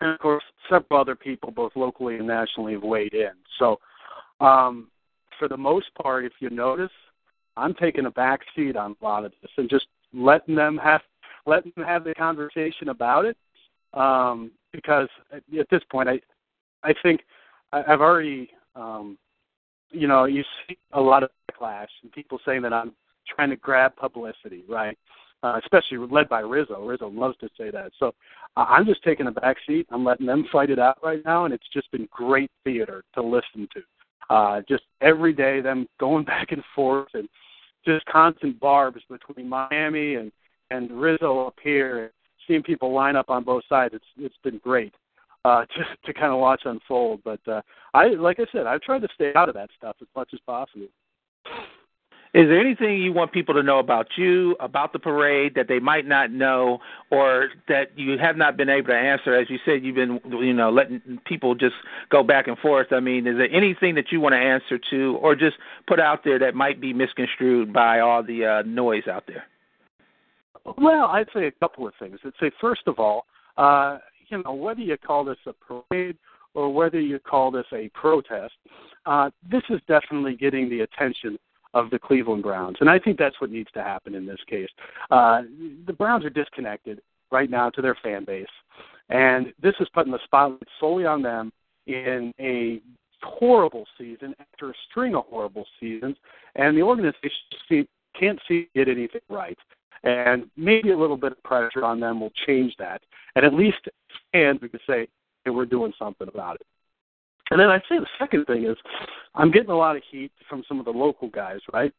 And 0.00 0.10
of 0.10 0.18
course, 0.18 0.42
several 0.68 1.00
other 1.00 1.14
people, 1.14 1.50
both 1.50 1.72
locally 1.76 2.16
and 2.16 2.26
nationally, 2.26 2.72
have 2.72 2.82
weighed 2.82 3.14
in. 3.14 3.30
So, 3.58 3.78
um, 4.40 4.88
for 5.38 5.48
the 5.48 5.56
most 5.56 5.86
part, 6.00 6.24
if 6.24 6.32
you 6.40 6.50
notice, 6.50 6.90
I'm 7.56 7.74
taking 7.74 8.06
a 8.06 8.10
back 8.10 8.40
seat 8.54 8.76
on 8.76 8.96
a 9.00 9.04
lot 9.04 9.24
of 9.24 9.32
this 9.40 9.50
and 9.56 9.70
just 9.70 9.86
letting 10.12 10.54
them 10.54 10.78
have 10.82 11.02
letting 11.46 11.72
them 11.76 11.84
have 11.84 12.04
the 12.04 12.14
conversation 12.14 12.88
about 12.88 13.24
it. 13.24 13.36
Um, 13.92 14.50
because 14.72 15.08
at 15.32 15.42
this 15.70 15.82
point, 15.90 16.08
I 16.08 16.20
I 16.84 16.94
think 17.02 17.22
I've 17.72 18.00
already 18.00 18.50
um, 18.76 19.18
you 19.90 20.06
know 20.06 20.24
you 20.26 20.42
see 20.68 20.76
a 20.92 21.00
lot 21.00 21.22
of 21.22 21.30
backlash 21.50 21.88
and 22.02 22.12
people 22.12 22.38
saying 22.44 22.62
that 22.62 22.72
I'm 22.72 22.92
trying 23.34 23.50
to 23.50 23.56
grab 23.56 23.96
publicity, 23.96 24.64
right? 24.68 24.96
Uh, 25.42 25.60
especially 25.62 25.98
led 25.98 26.28
by 26.28 26.40
Rizzo. 26.40 26.86
Rizzo 26.86 27.08
loves 27.08 27.36
to 27.38 27.48
say 27.58 27.70
that. 27.70 27.92
So 27.98 28.14
uh, 28.56 28.64
I'm 28.68 28.86
just 28.86 29.02
taking 29.02 29.26
a 29.26 29.30
back 29.30 29.56
seat. 29.66 29.86
I'm 29.90 30.04
letting 30.04 30.26
them 30.26 30.46
fight 30.50 30.70
it 30.70 30.78
out 30.78 30.98
right 31.02 31.22
now, 31.24 31.44
and 31.44 31.52
it's 31.52 31.68
just 31.72 31.90
been 31.90 32.08
great 32.10 32.50
theater 32.64 33.04
to 33.14 33.22
listen 33.22 33.68
to. 33.74 33.82
Uh, 34.34 34.62
just 34.66 34.84
every 35.02 35.34
day, 35.34 35.60
them 35.60 35.86
going 36.00 36.24
back 36.34 36.52
and 36.52 36.62
forth, 36.74 37.08
and 37.14 37.28
just 37.84 38.06
constant 38.06 38.58
barbs 38.60 39.02
between 39.08 39.48
Miami 39.48 40.14
and 40.16 40.32
and 40.70 40.90
Rizzo 40.90 41.46
up 41.46 41.56
here, 41.62 42.10
seeing 42.46 42.62
people 42.62 42.92
line 42.92 43.16
up 43.16 43.28
on 43.28 43.44
both 43.44 43.64
sides. 43.68 43.94
It's 43.94 44.04
it's 44.18 44.38
been 44.42 44.58
great 44.58 44.94
uh, 45.44 45.64
to 45.76 45.84
to 46.06 46.14
kind 46.14 46.32
of 46.32 46.38
watch 46.38 46.62
unfold. 46.64 47.20
But 47.24 47.40
uh, 47.46 47.62
I, 47.92 48.08
like 48.08 48.40
I 48.40 48.46
said, 48.52 48.66
I've 48.66 48.82
tried 48.82 49.02
to 49.02 49.08
stay 49.14 49.32
out 49.34 49.48
of 49.48 49.54
that 49.54 49.70
stuff 49.76 49.96
as 50.00 50.08
much 50.14 50.30
as 50.32 50.40
possible. 50.46 50.88
Is 52.34 52.48
there 52.48 52.58
anything 52.58 53.00
you 53.00 53.12
want 53.12 53.30
people 53.30 53.54
to 53.54 53.62
know 53.62 53.78
about 53.78 54.08
you, 54.16 54.56
about 54.58 54.92
the 54.92 54.98
parade 54.98 55.54
that 55.54 55.68
they 55.68 55.78
might 55.78 56.04
not 56.04 56.32
know, 56.32 56.80
or 57.12 57.50
that 57.68 57.96
you 57.96 58.18
have 58.18 58.36
not 58.36 58.56
been 58.56 58.68
able 58.68 58.88
to 58.88 58.96
answer? 58.96 59.36
As 59.36 59.48
you 59.48 59.58
said, 59.64 59.84
you've 59.84 59.94
been, 59.94 60.18
you 60.40 60.52
know, 60.52 60.68
letting 60.68 61.00
people 61.26 61.54
just 61.54 61.76
go 62.10 62.24
back 62.24 62.48
and 62.48 62.58
forth. 62.58 62.88
I 62.90 62.98
mean, 62.98 63.28
is 63.28 63.36
there 63.36 63.48
anything 63.52 63.94
that 63.94 64.06
you 64.10 64.18
want 64.18 64.32
to 64.32 64.38
answer 64.38 64.80
to, 64.90 65.16
or 65.22 65.36
just 65.36 65.54
put 65.86 66.00
out 66.00 66.24
there 66.24 66.40
that 66.40 66.56
might 66.56 66.80
be 66.80 66.92
misconstrued 66.92 67.72
by 67.72 68.00
all 68.00 68.24
the 68.24 68.44
uh, 68.44 68.62
noise 68.66 69.06
out 69.06 69.28
there? 69.28 69.44
Well, 70.76 71.06
I'd 71.06 71.28
say 71.32 71.46
a 71.46 71.52
couple 71.52 71.86
of 71.86 71.94
things. 72.00 72.18
I'd 72.24 72.32
say 72.40 72.50
first 72.60 72.82
of 72.88 72.98
all, 72.98 73.26
uh, 73.56 73.98
you 74.28 74.42
know, 74.44 74.54
whether 74.54 74.80
you 74.80 74.96
call 74.96 75.24
this 75.24 75.38
a 75.46 75.52
parade 75.52 76.16
or 76.54 76.72
whether 76.72 77.00
you 77.00 77.18
call 77.18 77.50
this 77.50 77.66
a 77.72 77.88
protest, 77.90 78.54
uh, 79.06 79.30
this 79.50 79.62
is 79.70 79.80
definitely 79.88 80.36
getting 80.36 80.68
the 80.68 80.80
attention 80.80 81.38
of 81.74 81.90
the 81.90 81.98
Cleveland 81.98 82.42
Browns. 82.42 82.76
And 82.80 82.88
I 82.88 82.98
think 82.98 83.18
that's 83.18 83.40
what 83.40 83.50
needs 83.50 83.70
to 83.72 83.82
happen 83.82 84.14
in 84.14 84.24
this 84.24 84.38
case. 84.48 84.68
Uh, 85.10 85.42
the 85.86 85.92
Browns 85.92 86.24
are 86.24 86.30
disconnected 86.30 87.00
right 87.30 87.50
now 87.50 87.68
to 87.70 87.82
their 87.82 87.96
fan 88.02 88.24
base. 88.24 88.46
And 89.08 89.52
this 89.60 89.74
is 89.80 89.88
putting 89.92 90.12
the 90.12 90.20
spotlight 90.24 90.62
solely 90.80 91.04
on 91.04 91.20
them 91.20 91.52
in 91.86 92.32
a 92.40 92.80
horrible 93.22 93.86
season 93.98 94.34
after 94.38 94.70
a 94.70 94.74
string 94.88 95.14
of 95.14 95.24
horrible 95.26 95.66
seasons. 95.80 96.16
And 96.54 96.76
the 96.76 96.82
organization 96.82 97.88
can't 98.18 98.40
see 98.46 98.68
it 98.74 98.88
anything 98.88 99.20
right. 99.28 99.58
And 100.04 100.50
maybe 100.56 100.90
a 100.90 100.98
little 100.98 101.16
bit 101.16 101.32
of 101.32 101.42
pressure 101.42 101.82
on 101.82 101.98
them 101.98 102.20
will 102.20 102.32
change 102.46 102.74
that. 102.78 103.02
And 103.36 103.44
at 103.44 103.54
least 103.54 103.78
fans, 104.32 104.60
we 104.60 104.68
could 104.68 104.80
say, 104.86 105.08
hey, 105.44 105.50
we're 105.50 105.64
doing 105.64 105.92
something 105.98 106.28
about 106.28 106.56
it. 106.56 106.66
And 107.50 107.60
then 107.60 107.68
I'd 107.68 107.82
say 107.88 107.98
the 107.98 108.06
second 108.18 108.46
thing 108.46 108.64
is 108.64 108.76
I'm 109.34 109.50
getting 109.50 109.70
a 109.70 109.76
lot 109.76 109.96
of 109.96 110.02
heat 110.10 110.32
from 110.48 110.62
some 110.68 110.78
of 110.78 110.84
the 110.84 110.90
local 110.90 111.28
guys, 111.28 111.60
right? 111.72 111.92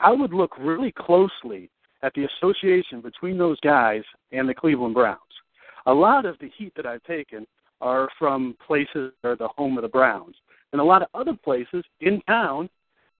I 0.00 0.12
would 0.12 0.32
look 0.32 0.56
really 0.58 0.92
closely 0.92 1.70
at 2.02 2.12
the 2.14 2.26
association 2.26 3.00
between 3.00 3.36
those 3.36 3.58
guys 3.60 4.02
and 4.32 4.48
the 4.48 4.54
Cleveland 4.54 4.94
Browns. 4.94 5.18
A 5.86 5.92
lot 5.92 6.26
of 6.26 6.38
the 6.38 6.50
heat 6.56 6.72
that 6.76 6.86
I've 6.86 7.02
taken 7.04 7.46
are 7.80 8.08
from 8.18 8.56
places 8.66 9.12
that 9.22 9.28
are 9.28 9.36
the 9.36 9.48
home 9.48 9.76
of 9.78 9.82
the 9.82 9.88
Browns, 9.88 10.34
and 10.72 10.80
a 10.80 10.84
lot 10.84 11.02
of 11.02 11.08
other 11.14 11.34
places 11.44 11.84
in 12.00 12.20
town 12.22 12.68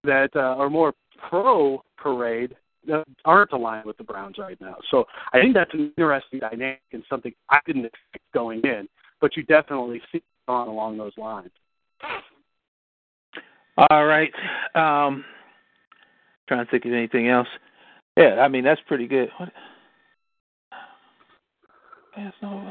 that 0.04 0.30
uh, 0.34 0.56
are 0.56 0.70
more 0.70 0.94
pro 1.28 1.82
parade 1.96 2.56
that 2.86 3.04
aren't 3.24 3.52
aligned 3.52 3.84
with 3.84 3.96
the 3.96 4.04
Browns 4.04 4.38
right 4.38 4.60
now. 4.60 4.76
So 4.90 5.04
I 5.32 5.40
think 5.40 5.54
that's 5.54 5.72
an 5.74 5.92
interesting 5.96 6.40
dynamic 6.40 6.80
and 6.92 7.02
something 7.08 7.32
I 7.48 7.58
didn't 7.66 7.84
expect 7.86 8.24
going 8.32 8.60
in, 8.64 8.88
but 9.20 9.36
you 9.36 9.42
definitely 9.44 10.00
see 10.12 10.22
on 10.48 10.68
along 10.68 10.98
those 10.98 11.12
lines. 11.16 11.50
All 13.76 14.06
right. 14.06 14.32
Um, 14.74 15.24
trying 16.48 16.64
to 16.64 16.70
think 16.70 16.84
of 16.84 16.92
anything 16.92 17.28
else. 17.28 17.48
Yeah, 18.16 18.40
I 18.40 18.48
mean 18.48 18.64
that's 18.64 18.80
pretty 18.86 19.06
good. 19.06 19.28
What? 19.38 19.50
Yes, 22.16 22.32
no. 22.42 22.69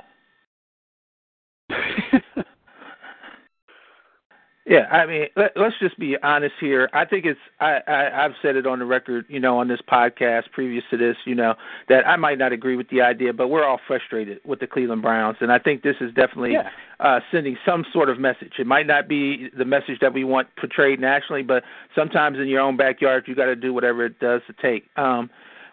Yeah, 4.69 4.85
I 4.91 5.07
mean, 5.07 5.25
let, 5.35 5.57
us 5.57 5.73
just 5.79 5.97
be 5.97 6.15
honest 6.21 6.53
here. 6.61 6.91
I 6.93 7.03
think 7.03 7.25
it's 7.25 7.39
I, 7.59 7.79
I 7.87 8.23
I've 8.23 8.33
said 8.39 8.55
it 8.55 8.67
on 8.67 8.77
the 8.77 8.85
record, 8.85 9.25
you 9.27 9.39
know, 9.39 9.57
on 9.57 9.67
this 9.67 9.79
podcast 9.81 10.51
previous 10.51 10.83
to 10.91 10.97
this, 10.97 11.15
you 11.25 11.33
know, 11.33 11.55
that 11.87 12.07
I 12.07 12.17
might 12.17 12.37
not 12.37 12.53
agree 12.53 12.75
with 12.75 12.87
the 12.91 13.01
idea, 13.01 13.33
but 13.33 13.47
we're 13.47 13.65
all 13.65 13.79
frustrated 13.87 14.39
with 14.45 14.59
the 14.59 14.67
Cleveland 14.67 15.01
Browns, 15.01 15.37
and 15.41 15.51
I 15.51 15.57
think 15.57 15.81
this 15.81 15.95
is 15.99 16.13
definitely 16.13 16.53
yeah. 16.53 16.69
uh, 16.99 17.19
sending 17.31 17.57
some 17.65 17.83
sort 17.91 18.11
of 18.11 18.19
message. 18.19 18.53
It 18.59 18.67
might 18.67 18.85
not 18.85 19.07
be 19.07 19.49
the 19.57 19.65
message 19.65 20.01
that 20.01 20.13
we 20.13 20.23
want 20.23 20.49
portrayed 20.55 20.99
nationally, 20.99 21.41
but 21.41 21.63
sometimes 21.95 22.37
in 22.37 22.47
your 22.47 22.61
own 22.61 22.77
backyard, 22.77 23.23
you 23.27 23.33
got 23.33 23.45
to 23.45 23.55
do 23.55 23.73
whatever 23.73 24.05
it 24.05 24.19
does 24.19 24.41
to 24.45 24.53
take. 24.61 24.85
Um, 24.95 25.31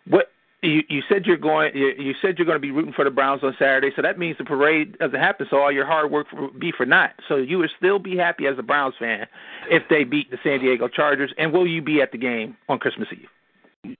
what 0.08 0.30
you, 0.66 0.82
you 0.88 1.02
said 1.08 1.26
you're 1.26 1.36
going. 1.36 1.74
You, 1.74 1.92
you 1.98 2.14
said 2.20 2.38
you're 2.38 2.46
going 2.46 2.56
to 2.56 2.60
be 2.60 2.70
rooting 2.70 2.92
for 2.92 3.04
the 3.04 3.10
Browns 3.10 3.42
on 3.42 3.54
Saturday, 3.58 3.90
so 3.94 4.02
that 4.02 4.18
means 4.18 4.36
the 4.38 4.44
parade 4.44 4.98
doesn't 4.98 5.18
happen. 5.18 5.46
So 5.50 5.58
all 5.58 5.72
your 5.72 5.86
hard 5.86 6.10
work 6.10 6.26
be 6.58 6.72
for 6.76 6.86
naught. 6.86 7.12
So 7.28 7.36
you 7.36 7.58
would 7.58 7.70
still 7.78 7.98
be 7.98 8.16
happy 8.16 8.46
as 8.46 8.58
a 8.58 8.62
Browns 8.62 8.94
fan 8.98 9.26
if 9.70 9.82
they 9.88 10.04
beat 10.04 10.30
the 10.30 10.38
San 10.42 10.60
Diego 10.60 10.88
Chargers. 10.88 11.32
And 11.38 11.52
will 11.52 11.66
you 11.66 11.82
be 11.82 12.02
at 12.02 12.12
the 12.12 12.18
game 12.18 12.56
on 12.68 12.78
Christmas 12.78 13.08
Eve? 13.12 13.96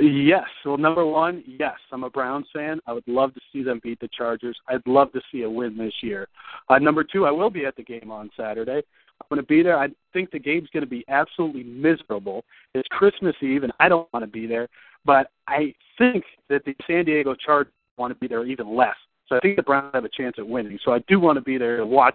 Yes. 0.00 0.46
Well, 0.64 0.78
number 0.78 1.04
one, 1.04 1.44
yes, 1.46 1.76
I'm 1.92 2.04
a 2.04 2.10
Browns 2.10 2.46
fan. 2.52 2.80
I 2.86 2.92
would 2.92 3.06
love 3.06 3.34
to 3.34 3.40
see 3.52 3.62
them 3.62 3.80
beat 3.82 4.00
the 4.00 4.08
Chargers. 4.16 4.58
I'd 4.68 4.86
love 4.86 5.12
to 5.12 5.20
see 5.30 5.42
a 5.42 5.50
win 5.50 5.76
this 5.76 5.92
year. 6.02 6.28
Uh, 6.68 6.78
number 6.78 7.04
two, 7.04 7.26
I 7.26 7.30
will 7.30 7.50
be 7.50 7.66
at 7.66 7.76
the 7.76 7.82
game 7.82 8.10
on 8.10 8.30
Saturday. 8.36 8.82
I'm 9.20 9.26
going 9.28 9.40
to 9.40 9.46
be 9.46 9.62
there. 9.62 9.78
I 9.78 9.88
think 10.12 10.30
the 10.30 10.38
game's 10.38 10.68
going 10.72 10.82
to 10.82 10.90
be 10.90 11.04
absolutely 11.08 11.62
miserable. 11.62 12.44
It's 12.74 12.88
Christmas 12.88 13.36
Eve, 13.40 13.62
and 13.62 13.72
I 13.78 13.88
don't 13.88 14.08
want 14.12 14.24
to 14.24 14.30
be 14.30 14.46
there. 14.46 14.68
But 15.04 15.30
I 15.46 15.74
think 15.98 16.24
that 16.48 16.64
the 16.64 16.74
San 16.86 17.04
Diego 17.04 17.34
Chargers 17.34 17.72
want 17.96 18.12
to 18.12 18.18
be 18.18 18.26
there 18.26 18.44
even 18.44 18.74
less. 18.74 18.96
So 19.28 19.36
I 19.36 19.40
think 19.40 19.56
the 19.56 19.62
Browns 19.62 19.90
have 19.94 20.04
a 20.04 20.08
chance 20.08 20.36
at 20.38 20.46
winning. 20.46 20.78
So 20.84 20.92
I 20.92 20.98
do 21.08 21.18
want 21.18 21.36
to 21.36 21.42
be 21.42 21.58
there 21.58 21.78
to 21.78 21.86
watch, 21.86 22.14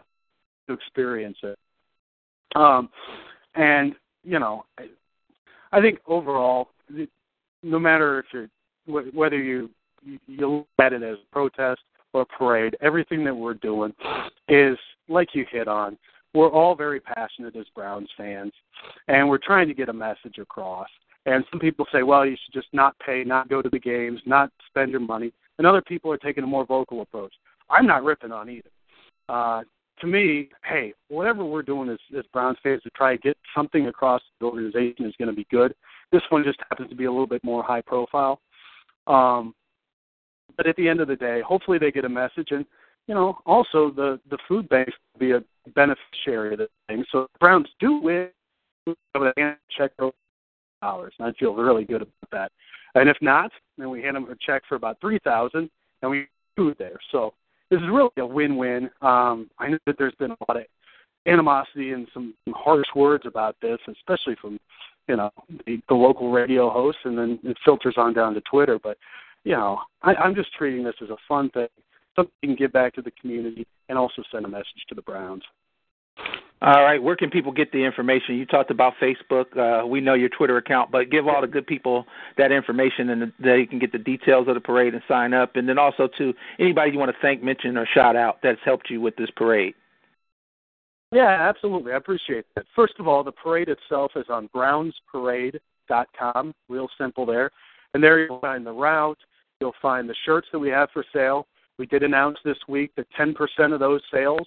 to 0.68 0.74
experience 0.74 1.38
it. 1.44 1.58
Um, 2.56 2.90
and 3.56 3.96
you 4.24 4.40
know, 4.40 4.66
I, 4.78 4.88
I 5.72 5.82
think 5.82 6.00
overall, 6.08 6.70
no 7.64 7.80
matter 7.80 8.20
if 8.20 8.26
you're 8.34 8.50
whether 9.14 9.38
you 9.38 9.70
you 10.04 10.20
look 10.28 10.68
at 10.80 10.94
it 10.94 11.04
as 11.04 11.18
a 11.18 11.34
protest 11.34 11.82
or 12.14 12.22
a 12.22 12.26
parade, 12.26 12.76
everything 12.82 13.24
that 13.26 13.36
we're 13.36 13.54
doing 13.54 13.94
is 14.48 14.78
like 15.08 15.30
you 15.34 15.46
hit 15.52 15.68
on. 15.68 15.98
We're 16.34 16.50
all 16.52 16.76
very 16.76 17.00
passionate 17.00 17.56
as 17.56 17.66
Browns 17.76 18.10
fans, 18.16 18.52
and 19.08 19.28
we're 19.28 19.40
trying 19.40 19.68
to 19.68 19.74
get 19.74 19.90
a 19.90 19.94
message 19.94 20.38
across. 20.40 20.88
And 21.30 21.46
some 21.52 21.60
people 21.60 21.86
say, 21.92 22.02
well, 22.02 22.26
you 22.26 22.36
should 22.44 22.54
just 22.56 22.74
not 22.74 22.98
pay, 23.06 23.24
not 23.24 23.50
go 23.50 23.62
to 23.62 23.70
the 23.70 23.78
games, 23.78 24.20
not 24.26 24.50
spend 24.68 24.90
your 24.90 25.00
money. 25.00 25.32
And 25.60 25.68
other 25.68 25.82
people 25.82 26.12
are 26.12 26.18
taking 26.18 26.44
a 26.44 26.48
more 26.48 26.66
vocal 26.66 27.02
approach. 27.02 27.34
I'm 27.70 27.86
not 27.86 28.04
ripping 28.04 28.32
on 28.32 28.50
either. 28.50 28.72
Uh, 29.30 29.62
to 30.02 30.08
me, 30.08 30.50
hey, 30.66 30.92
whatever 31.10 31.46
we're 31.46 31.62
doing 31.62 31.88
as, 31.88 32.00
as 32.18 32.26
Browns 32.34 32.58
fans 32.64 32.82
to 32.82 32.90
try 32.92 33.16
to 33.16 33.22
get 33.22 33.38
something 33.56 33.86
across 33.86 34.24
the 34.40 34.48
organization 34.48 35.06
is 35.06 35.14
going 35.20 35.30
to 35.30 35.36
be 35.36 35.46
good. 35.52 35.76
This 36.12 36.24
one 36.30 36.44
just 36.44 36.58
happens 36.68 36.90
to 36.90 36.96
be 36.96 37.06
a 37.06 37.12
little 37.12 37.28
bit 37.28 37.44
more 37.44 37.62
high 37.62 37.82
profile. 37.82 38.40
Um, 39.06 39.54
but 40.58 40.66
at 40.66 40.76
the 40.78 40.90
end 40.90 41.00
of 41.00 41.08
the 41.08 41.16
day, 41.16 41.42
hopefully 41.46 41.78
they 41.78 41.92
get 41.92 42.06
a 42.06 42.10
message, 42.10 42.48
and 42.50 42.66
you 43.08 43.14
know, 43.14 43.38
also 43.46 43.92
the 43.92 44.20
the 44.30 44.38
food 44.48 44.68
banks 44.68 44.94
will 45.14 45.20
be 45.20 45.32
a 45.32 45.44
beneficiary 45.76 46.54
of 46.54 46.60
this 46.60 46.70
thing. 46.88 47.04
So 47.12 47.28
the 47.34 47.40
Browns 47.40 47.68
do 47.80 48.02
win, 48.02 48.30
check 49.78 49.92
dollars. 50.82 51.14
I 51.20 51.32
feel 51.34 51.54
really 51.54 51.86
good 51.86 52.02
about 52.02 52.32
that. 52.32 52.52
And 52.96 53.10
if 53.10 53.18
not, 53.22 53.52
then 53.78 53.90
we 53.90 54.02
hand 54.02 54.16
them 54.16 54.30
a 54.30 54.36
check 54.36 54.64
for 54.68 54.76
about 54.76 55.00
three 55.02 55.20
thousand, 55.24 55.70
and 56.02 56.12
we 56.12 56.28
food 56.56 56.76
there. 56.80 57.00
So 57.12 57.34
this 57.70 57.80
is 57.80 57.88
really 57.88 58.10
a 58.18 58.26
win-win. 58.26 58.90
Um, 59.02 59.50
I 59.60 59.70
know 59.70 59.78
that 59.86 59.96
there's 59.98 60.16
been 60.16 60.32
a 60.32 60.38
lot 60.48 60.58
of 60.58 60.66
animosity 61.26 61.92
and 61.92 62.08
some 62.14 62.34
harsh 62.50 62.88
words 62.96 63.26
about 63.26 63.56
this, 63.62 63.78
especially 63.88 64.36
from 64.42 64.60
you 65.08 65.16
know 65.16 65.32
the, 65.66 65.82
the 65.88 65.96
local 65.96 66.32
radio 66.32 66.70
hosts, 66.70 67.02
and 67.06 67.18
then 67.18 67.40
it 67.44 67.58
filters 67.64 67.96
on 67.98 68.14
down 68.14 68.34
to 68.34 68.42
Twitter. 68.42 68.80
But 68.82 68.98
you 69.44 69.54
know, 69.54 69.80
I, 70.02 70.16
I'm 70.16 70.36
just 70.36 70.54
treating 70.54 70.84
this 70.84 70.96
as 71.02 71.10
a 71.10 71.18
fun 71.28 71.50
thing, 71.52 71.68
something 72.16 72.34
you 72.42 72.50
can 72.50 72.56
give 72.56 72.74
back 72.74 72.94
to 72.96 73.02
the 73.02 73.12
community, 73.12 73.66
and 73.88 73.98
also 73.98 74.24
send 74.32 74.46
a 74.46 74.50
message 74.50 74.86
to 74.90 74.96
the 74.96 75.02
Browns. 75.02 75.44
All 76.62 76.84
right, 76.84 77.02
where 77.02 77.16
can 77.16 77.30
people 77.30 77.54
get 77.54 77.72
the 77.72 77.86
information? 77.86 78.36
You 78.36 78.46
talked 78.46 78.70
about 78.70 78.96
Facebook. 79.02 79.58
Uh, 79.58 79.88
we 79.88 80.02
know 80.02 80.14
your 80.14 80.28
Twitter 80.28 80.58
account, 80.58 80.92
but 80.92 81.10
give 81.10 81.26
all 81.26 81.40
the 81.40 81.48
good 81.48 81.66
people 81.66 82.06
that 82.38 82.52
information 82.52 83.10
and 83.10 83.32
they 83.40 83.66
can 83.66 83.80
get 83.80 83.94
the 83.94 83.98
details 83.98 84.50
of 84.50 84.56
the 84.56 84.60
parade 84.60 84.94
and 84.94 85.02
sign 85.08 85.34
up. 85.34 85.56
And 85.56 85.70
then 85.70 85.80
also 85.80 86.10
to 86.18 86.34
anybody 86.60 86.92
you 86.92 87.00
want 87.00 87.12
to 87.12 87.18
thank, 87.22 87.42
mention, 87.42 87.78
or 87.78 87.88
shout 87.94 88.18
out 88.18 88.40
that's 88.44 88.60
helped 88.66 88.90
you 88.90 89.00
with 89.00 89.16
this 89.16 89.30
parade. 89.38 89.74
Yeah, 91.14 91.48
absolutely. 91.50 91.94
I 91.94 91.96
appreciate 91.96 92.46
that. 92.56 92.66
First 92.76 92.96
of 93.00 93.08
all, 93.08 93.24
the 93.24 93.32
parade 93.32 93.70
itself 93.70 94.12
is 94.18 94.26
on 94.30 94.50
brownsparade.com. 94.54 96.54
Real 96.68 96.90
simple 96.98 97.26
there. 97.26 97.52
And 97.94 98.04
there 98.04 98.20
you'll 98.20 98.42
find 98.42 98.66
the 98.66 98.74
route. 98.74 99.18
You'll 99.62 99.72
find 99.82 100.10
the 100.10 100.16
shirts 100.26 100.50
that 100.52 100.60
we 100.60 100.68
have 100.70 100.90
for 100.92 101.06
sale. 101.14 101.48
We 101.78 101.86
did 101.86 102.04
announce 102.04 102.38
this 102.44 102.58
week 102.68 102.92
that 102.98 103.08
10% 103.18 103.34
of 103.74 103.80
those 103.80 104.02
sales 104.14 104.46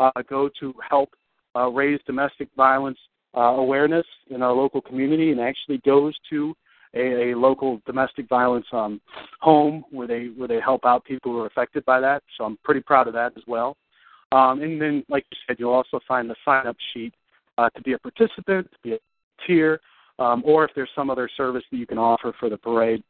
uh, 0.00 0.10
go 0.28 0.50
to 0.60 0.74
help 0.88 1.10
uh, 1.56 1.68
raise 1.68 2.00
domestic 2.06 2.48
violence 2.56 2.98
uh, 3.36 3.40
awareness 3.40 4.06
in 4.30 4.42
our 4.42 4.52
local 4.52 4.80
community 4.80 5.30
and 5.30 5.40
actually 5.40 5.78
goes 5.78 6.14
to 6.28 6.54
a, 6.94 7.30
a 7.30 7.36
local 7.36 7.80
domestic 7.86 8.28
violence 8.28 8.66
um, 8.72 9.00
home 9.40 9.84
where 9.90 10.06
they 10.06 10.26
where 10.36 10.48
they 10.48 10.60
help 10.60 10.84
out 10.84 11.04
people 11.04 11.32
who 11.32 11.38
are 11.38 11.46
affected 11.46 11.84
by 11.84 12.00
that. 12.00 12.22
So 12.36 12.44
I'm 12.44 12.58
pretty 12.62 12.80
proud 12.80 13.08
of 13.08 13.14
that 13.14 13.32
as 13.36 13.42
well. 13.46 13.76
Um, 14.32 14.62
and 14.62 14.80
then, 14.80 15.04
like 15.08 15.24
you 15.30 15.36
said, 15.46 15.56
you'll 15.58 15.72
also 15.72 16.00
find 16.08 16.28
the 16.28 16.36
sign 16.44 16.66
up 16.66 16.76
sheet 16.92 17.14
uh, 17.58 17.68
to 17.70 17.82
be 17.82 17.92
a 17.92 17.98
participant, 17.98 18.70
to 18.70 18.78
be 18.82 18.94
a 18.94 18.98
tier, 19.46 19.80
um, 20.18 20.42
or 20.44 20.64
if 20.64 20.70
there's 20.74 20.88
some 20.94 21.10
other 21.10 21.28
service 21.36 21.64
that 21.70 21.76
you 21.76 21.86
can 21.86 21.98
offer 21.98 22.34
for 22.40 22.48
the 22.48 22.56
parade. 22.56 23.02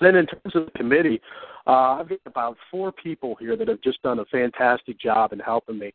Then, 0.00 0.16
in 0.16 0.26
terms 0.26 0.54
of 0.54 0.66
the 0.66 0.72
committee, 0.72 1.20
uh, 1.66 1.98
I've 2.00 2.08
got 2.08 2.18
about 2.26 2.56
four 2.70 2.92
people 2.92 3.36
here 3.36 3.56
that 3.56 3.68
have 3.68 3.80
just 3.82 4.02
done 4.02 4.18
a 4.18 4.24
fantastic 4.26 5.00
job 5.00 5.32
in 5.32 5.38
helping 5.38 5.78
me 5.78 5.92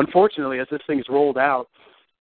unfortunately, 0.00 0.58
as 0.58 0.66
this 0.70 0.80
thing's 0.86 1.08
rolled 1.08 1.38
out, 1.38 1.68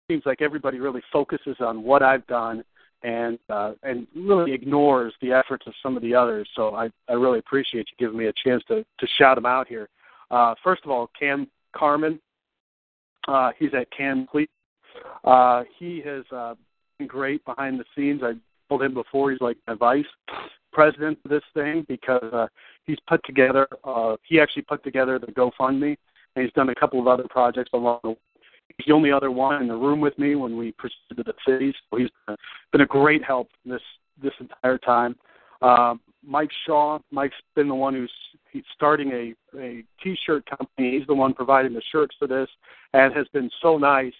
it 0.08 0.12
seems 0.12 0.22
like 0.26 0.40
everybody 0.40 0.78
really 0.80 1.02
focuses 1.12 1.56
on 1.60 1.82
what 1.82 2.02
I've 2.02 2.26
done 2.26 2.64
and 3.02 3.38
uh, 3.50 3.72
and 3.82 4.06
really 4.16 4.52
ignores 4.52 5.12
the 5.20 5.32
efforts 5.32 5.66
of 5.66 5.74
some 5.82 5.96
of 5.96 6.02
the 6.02 6.14
others. 6.14 6.48
So 6.56 6.74
I, 6.74 6.88
I 7.08 7.12
really 7.12 7.38
appreciate 7.38 7.86
you 7.90 8.06
giving 8.06 8.18
me 8.18 8.26
a 8.26 8.32
chance 8.32 8.62
to 8.68 8.84
to 8.98 9.06
shout 9.18 9.36
them 9.36 9.46
out 9.46 9.68
here. 9.68 9.88
Uh, 10.30 10.54
first 10.64 10.82
of 10.84 10.90
all, 10.90 11.10
Cam 11.18 11.46
Carmen, 11.76 12.18
uh, 13.28 13.50
he's 13.58 13.74
at 13.74 13.90
Cam 13.90 14.26
Cleat. 14.26 14.50
Uh, 15.24 15.64
he 15.78 16.00
has 16.04 16.24
uh, 16.32 16.54
been 16.98 17.06
great 17.06 17.44
behind 17.44 17.78
the 17.78 17.84
scenes. 17.94 18.22
I 18.22 18.32
told 18.68 18.82
him 18.82 18.94
before 18.94 19.30
he's 19.30 19.40
like 19.40 19.58
my 19.66 19.74
vice 19.74 20.06
president 20.72 21.18
of 21.24 21.30
this 21.30 21.42
thing 21.52 21.84
because 21.88 22.32
uh, 22.32 22.46
he's 22.84 22.98
put 23.06 23.24
together. 23.24 23.68
Uh, 23.84 24.16
he 24.22 24.40
actually 24.40 24.62
put 24.62 24.82
together 24.82 25.18
the 25.18 25.26
GoFundMe 25.28 25.96
and 26.34 26.44
he's 26.44 26.52
done 26.54 26.68
a 26.68 26.74
couple 26.74 27.00
of 27.00 27.06
other 27.06 27.26
projects 27.28 27.70
along 27.72 28.00
the 28.02 28.10
way. 28.10 28.16
He's 28.76 28.86
the 28.86 28.92
only 28.92 29.12
other 29.12 29.30
one 29.30 29.60
in 29.60 29.68
the 29.68 29.76
room 29.76 30.00
with 30.00 30.18
me 30.18 30.34
when 30.34 30.56
we 30.56 30.72
proceeded 30.72 31.16
to 31.18 31.22
the 31.22 31.34
cities. 31.46 31.74
So 31.90 31.98
he's 31.98 32.08
been 32.72 32.80
a 32.80 32.86
great 32.86 33.22
help 33.24 33.48
this 33.64 33.82
this 34.22 34.32
entire 34.40 34.78
time. 34.78 35.16
Um, 35.62 36.00
Mike 36.26 36.50
Shaw, 36.66 36.98
Mike's 37.10 37.36
been 37.54 37.68
the 37.68 37.74
one 37.74 37.94
who's 37.94 38.12
he's 38.50 38.64
starting 38.74 39.10
a 39.12 39.58
a 39.58 39.84
t-shirt 40.02 40.46
company. 40.46 40.98
He's 40.98 41.06
the 41.06 41.14
one 41.14 41.34
providing 41.34 41.74
the 41.74 41.82
shirts 41.92 42.16
for 42.18 42.26
this, 42.26 42.48
and 42.92 43.12
has 43.14 43.26
been 43.28 43.50
so 43.62 43.78
nice 43.78 44.14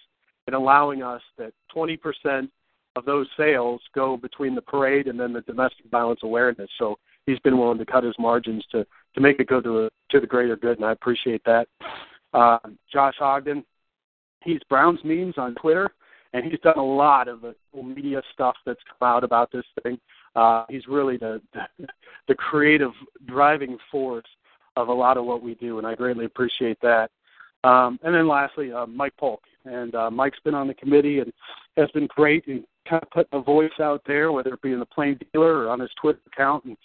in 0.47 0.53
allowing 0.53 1.01
us 1.01 1.21
that 1.37 1.53
20% 1.75 2.49
of 2.95 3.05
those 3.05 3.27
sales 3.35 3.81
go 3.93 4.15
between 4.15 4.55
the 4.55 4.61
parade 4.61 5.07
and 5.07 5.19
then 5.19 5.33
the 5.33 5.41
domestic 5.41 5.85
violence 5.89 6.21
awareness. 6.23 6.69
So 6.77 6.97
he's 7.25 7.39
been 7.39 7.57
willing 7.57 7.77
to 7.77 7.85
cut 7.85 8.03
his 8.03 8.15
margins 8.19 8.63
to 8.71 8.85
to 9.13 9.21
make 9.21 9.39
it 9.39 9.47
go 9.47 9.61
to 9.61 9.69
the 9.69 9.89
to 10.11 10.19
the 10.19 10.27
greater 10.27 10.55
good, 10.55 10.77
and 10.77 10.85
I 10.85 10.91
appreciate 10.91 11.43
that. 11.45 11.67
Uh, 12.33 12.59
Josh 12.91 13.15
Ogden, 13.21 13.63
he's 14.43 14.59
Browns 14.69 14.99
memes 15.03 15.35
on 15.37 15.55
Twitter, 15.55 15.89
and 16.33 16.43
he's 16.45 16.59
done 16.61 16.77
a 16.77 16.85
lot 16.85 17.27
of 17.27 17.41
the 17.41 17.55
media 17.81 18.21
stuff 18.33 18.55
that's 18.65 18.79
come 18.87 19.07
out 19.07 19.23
about 19.23 19.51
this 19.51 19.65
thing. 19.83 19.97
Uh, 20.35 20.65
he's 20.69 20.87
really 20.87 21.17
the, 21.17 21.41
the 21.53 21.87
the 22.27 22.35
creative 22.35 22.91
driving 23.25 23.77
force 23.91 24.25
of 24.75 24.89
a 24.89 24.93
lot 24.93 25.17
of 25.17 25.25
what 25.25 25.41
we 25.41 25.55
do, 25.55 25.77
and 25.77 25.87
I 25.87 25.95
greatly 25.95 26.25
appreciate 26.25 26.77
that. 26.81 27.09
Um, 27.63 27.99
and 28.03 28.13
then 28.13 28.27
lastly, 28.27 28.71
uh, 28.71 28.85
Mike 28.85 29.15
Polk, 29.17 29.41
and 29.63 29.95
uh, 29.95 30.11
Mike's 30.11 30.39
been 30.43 30.53
on 30.53 30.67
the 30.67 30.73
committee 30.73 31.19
and 31.19 31.31
has 31.77 31.89
been 31.91 32.07
great 32.07 32.45
and 32.47 32.63
kind 32.87 33.01
of 33.01 33.09
putting 33.09 33.39
a 33.39 33.41
voice 33.41 33.71
out 33.81 34.01
there, 34.05 34.31
whether 34.31 34.53
it 34.53 34.61
be 34.61 34.73
in 34.73 34.79
the 34.79 34.85
Plain 34.85 35.19
Dealer 35.33 35.63
or 35.63 35.69
on 35.69 35.79
his 35.79 35.89
Twitter 35.99 36.19
account, 36.27 36.65
and 36.65 36.77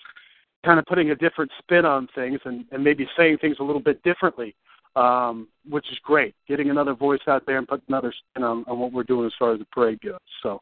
kind 0.64 0.78
of 0.78 0.86
putting 0.86 1.10
a 1.10 1.16
different 1.16 1.50
spin 1.58 1.84
on 1.84 2.08
things 2.14 2.40
and, 2.44 2.64
and 2.72 2.82
maybe 2.84 3.08
saying 3.16 3.38
things 3.38 3.56
a 3.60 3.62
little 3.62 3.80
bit 3.80 4.02
differently, 4.02 4.54
um, 4.96 5.48
which 5.68 5.90
is 5.90 5.98
great. 6.02 6.34
Getting 6.48 6.70
another 6.70 6.94
voice 6.94 7.20
out 7.26 7.44
there 7.46 7.58
and 7.58 7.66
putting 7.66 7.84
another 7.88 8.12
spin 8.12 8.44
on, 8.44 8.64
on 8.66 8.78
what 8.78 8.92
we're 8.92 9.04
doing 9.04 9.26
as 9.26 9.32
far 9.38 9.52
as 9.52 9.58
the 9.58 9.66
parade 9.66 10.00
goes. 10.02 10.18
So, 10.42 10.60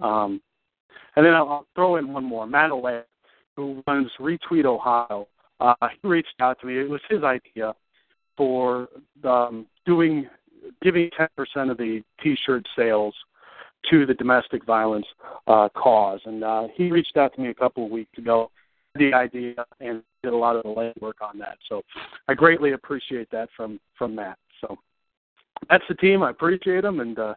um, 0.00 0.40
and 1.16 1.26
then 1.26 1.34
I'll, 1.34 1.48
I'll 1.48 1.66
throw 1.74 1.96
in 1.96 2.12
one 2.12 2.24
more. 2.24 2.46
Matt 2.46 2.70
Olay, 2.70 3.02
who 3.56 3.82
runs 3.86 4.10
Retweet 4.18 4.64
Ohio, 4.64 5.28
uh, 5.60 5.74
he 5.90 6.08
reached 6.08 6.34
out 6.40 6.60
to 6.60 6.66
me. 6.66 6.78
It 6.78 6.88
was 6.88 7.00
his 7.08 7.22
idea 7.22 7.74
for 8.36 8.88
um, 9.24 9.66
doing 9.86 10.28
giving 10.80 11.10
10% 11.10 11.70
of 11.70 11.76
the 11.76 12.02
T-shirt 12.22 12.66
sales 12.76 13.14
to 13.90 14.06
the 14.06 14.14
domestic 14.14 14.64
violence 14.64 15.06
uh, 15.46 15.68
cause. 15.70 16.20
And 16.24 16.44
uh, 16.44 16.68
he 16.74 16.90
reached 16.90 17.16
out 17.16 17.34
to 17.34 17.40
me 17.40 17.48
a 17.48 17.54
couple 17.54 17.84
of 17.84 17.90
weeks 17.90 18.16
ago 18.16 18.50
the 18.94 19.12
idea 19.14 19.54
and 19.80 20.02
did 20.22 20.32
a 20.32 20.36
lot 20.36 20.56
of 20.56 20.62
the 20.62 20.68
legwork 20.68 21.22
on 21.22 21.38
that. 21.38 21.58
So 21.68 21.82
I 22.28 22.34
greatly 22.34 22.72
appreciate 22.72 23.30
that 23.30 23.48
from 23.56 23.80
from 23.96 24.14
Matt. 24.14 24.38
So 24.60 24.76
that's 25.70 25.84
the 25.88 25.94
team. 25.94 26.22
I 26.22 26.30
appreciate 26.30 26.82
them, 26.82 27.00
and 27.00 27.18
uh, 27.18 27.34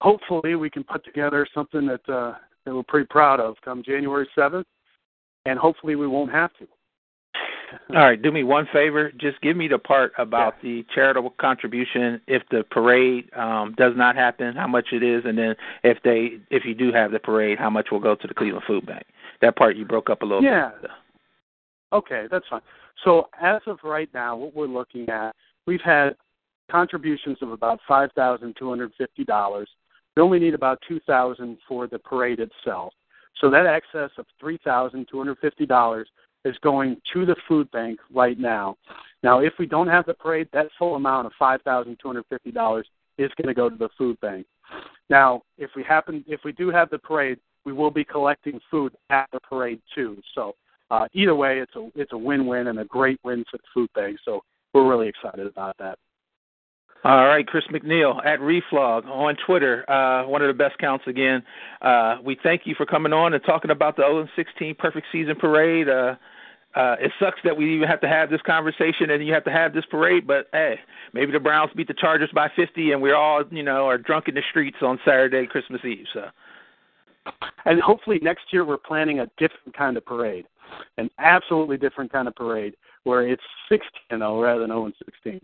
hopefully 0.00 0.54
we 0.54 0.70
can 0.70 0.84
put 0.84 1.04
together 1.04 1.46
something 1.54 1.86
that 1.86 2.08
uh, 2.08 2.34
that 2.64 2.74
we're 2.74 2.82
pretty 2.82 3.06
proud 3.08 3.40
of 3.40 3.56
come 3.64 3.82
January 3.82 4.28
seventh, 4.34 4.66
and 5.46 5.58
hopefully 5.58 5.96
we 5.96 6.06
won't 6.06 6.32
have 6.32 6.52
to. 6.58 6.66
All 7.96 8.04
right, 8.04 8.20
do 8.20 8.30
me 8.30 8.44
one 8.44 8.68
favor. 8.72 9.10
Just 9.16 9.40
give 9.40 9.56
me 9.56 9.66
the 9.66 9.78
part 9.78 10.12
about 10.18 10.56
yeah. 10.62 10.68
the 10.68 10.86
charitable 10.94 11.34
contribution 11.40 12.20
if 12.26 12.42
the 12.50 12.64
parade 12.70 13.32
um, 13.34 13.74
does 13.78 13.94
not 13.96 14.14
happen, 14.14 14.54
how 14.54 14.66
much 14.66 14.88
it 14.92 15.02
is, 15.02 15.24
and 15.24 15.38
then 15.38 15.54
if 15.82 15.98
they 16.04 16.38
if 16.50 16.64
you 16.64 16.74
do 16.74 16.92
have 16.92 17.12
the 17.12 17.18
parade, 17.18 17.58
how 17.58 17.70
much 17.70 17.88
will 17.90 18.00
go 18.00 18.14
to 18.14 18.28
the 18.28 18.34
Cleveland 18.34 18.64
Food 18.66 18.86
Bank. 18.86 19.04
That 19.42 19.56
part 19.56 19.76
you 19.76 19.84
broke 19.84 20.08
up 20.08 20.22
a 20.22 20.24
little 20.24 20.42
yeah. 20.42 20.70
bit. 20.80 20.90
Okay, 21.92 22.26
that's 22.30 22.46
fine. 22.48 22.62
So 23.04 23.28
as 23.40 23.60
of 23.66 23.78
right 23.84 24.08
now, 24.14 24.36
what 24.36 24.54
we're 24.54 24.66
looking 24.66 25.08
at, 25.10 25.34
we've 25.66 25.80
had 25.82 26.16
contributions 26.70 27.36
of 27.42 27.50
about 27.50 27.80
five 27.86 28.10
thousand 28.12 28.54
two 28.58 28.68
hundred 28.70 28.92
fifty 28.96 29.24
dollars. 29.24 29.68
We 30.16 30.22
only 30.22 30.38
need 30.38 30.54
about 30.54 30.78
two 30.88 31.00
thousand 31.00 31.58
for 31.68 31.86
the 31.86 31.98
parade 31.98 32.38
itself. 32.40 32.94
So 33.40 33.50
that 33.50 33.66
excess 33.66 34.10
of 34.16 34.26
three 34.40 34.58
thousand 34.64 35.08
two 35.10 35.18
hundred 35.18 35.38
fifty 35.40 35.66
dollars 35.66 36.08
is 36.44 36.56
going 36.62 36.96
to 37.12 37.26
the 37.26 37.36
food 37.46 37.70
bank 37.72 38.00
right 38.12 38.38
now. 38.38 38.76
Now, 39.22 39.40
if 39.40 39.52
we 39.58 39.66
don't 39.66 39.88
have 39.88 40.06
the 40.06 40.14
parade, 40.14 40.48
that 40.52 40.68
full 40.78 40.94
amount 40.94 41.26
of 41.26 41.32
five 41.38 41.60
thousand 41.62 41.98
two 42.00 42.08
hundred 42.08 42.24
fifty 42.30 42.52
dollars 42.52 42.86
is 43.18 43.30
going 43.36 43.48
to 43.48 43.54
go 43.54 43.68
to 43.68 43.76
the 43.76 43.90
food 43.98 44.18
bank. 44.20 44.46
Now, 45.10 45.42
if 45.58 45.70
we 45.76 45.82
happen, 45.82 46.24
if 46.26 46.40
we 46.44 46.52
do 46.52 46.70
have 46.70 46.88
the 46.90 46.98
parade, 46.98 47.38
we 47.64 47.72
will 47.72 47.90
be 47.90 48.04
collecting 48.04 48.60
food 48.70 48.94
at 49.10 49.28
the 49.32 49.40
parade 49.40 49.80
too. 49.94 50.20
So 50.34 50.54
uh, 50.90 51.08
either 51.12 51.34
way, 51.34 51.58
it's 51.58 51.74
a 51.76 51.88
it's 51.94 52.12
a 52.12 52.18
win-win 52.18 52.66
and 52.68 52.78
a 52.78 52.84
great 52.84 53.18
win 53.24 53.44
for 53.50 53.58
the 53.58 53.64
food 53.72 53.90
bank. 53.94 54.18
So 54.24 54.42
we're 54.74 54.88
really 54.88 55.08
excited 55.08 55.46
about 55.46 55.76
that. 55.78 55.98
All 57.04 57.26
right, 57.26 57.44
Chris 57.44 57.64
McNeil 57.72 58.24
at 58.24 58.38
Reflog 58.38 59.06
on 59.06 59.36
Twitter, 59.44 59.90
uh, 59.90 60.24
one 60.28 60.40
of 60.40 60.46
the 60.46 60.54
best 60.54 60.78
counts 60.78 61.04
again. 61.08 61.42
Uh, 61.80 62.18
we 62.22 62.36
thank 62.44 62.62
you 62.64 62.76
for 62.76 62.86
coming 62.86 63.12
on 63.12 63.34
and 63.34 63.42
talking 63.42 63.72
about 63.72 63.96
the 63.96 64.02
0 64.02 64.28
16 64.36 64.76
Perfect 64.76 65.08
Season 65.10 65.34
Parade. 65.34 65.88
Uh, 65.88 66.14
uh, 66.74 66.96
it 67.00 67.10
sucks 67.18 67.38
that 67.44 67.56
we 67.56 67.74
even 67.74 67.88
have 67.88 68.00
to 68.00 68.08
have 68.08 68.30
this 68.30 68.40
conversation 68.42 69.10
and 69.10 69.26
you 69.26 69.32
have 69.34 69.44
to 69.44 69.50
have 69.50 69.74
this 69.74 69.84
parade, 69.90 70.26
but 70.26 70.46
hey, 70.52 70.78
maybe 71.12 71.32
the 71.32 71.40
Browns 71.40 71.70
beat 71.76 71.88
the 71.88 71.94
Chargers 71.94 72.30
by 72.32 72.48
50 72.54 72.92
and 72.92 73.02
we're 73.02 73.16
all, 73.16 73.42
you 73.50 73.62
know, 73.62 73.86
are 73.86 73.98
drunk 73.98 74.28
in 74.28 74.34
the 74.34 74.42
streets 74.48 74.78
on 74.80 74.98
Saturday, 75.04 75.46
Christmas 75.46 75.84
Eve. 75.84 76.06
So, 76.14 76.28
and 77.64 77.80
hopefully 77.80 78.18
next 78.22 78.44
year 78.52 78.64
we're 78.64 78.78
planning 78.78 79.20
a 79.20 79.26
different 79.38 79.76
kind 79.76 79.96
of 79.96 80.04
parade, 80.04 80.46
an 80.98 81.10
absolutely 81.18 81.76
different 81.76 82.12
kind 82.12 82.28
of 82.28 82.34
parade 82.34 82.74
where 83.04 83.26
it's 83.28 83.42
16 83.68 83.88
0 84.10 84.40
rather 84.40 84.60
than 84.60 84.70
0 84.70 84.92
16. 85.04 85.40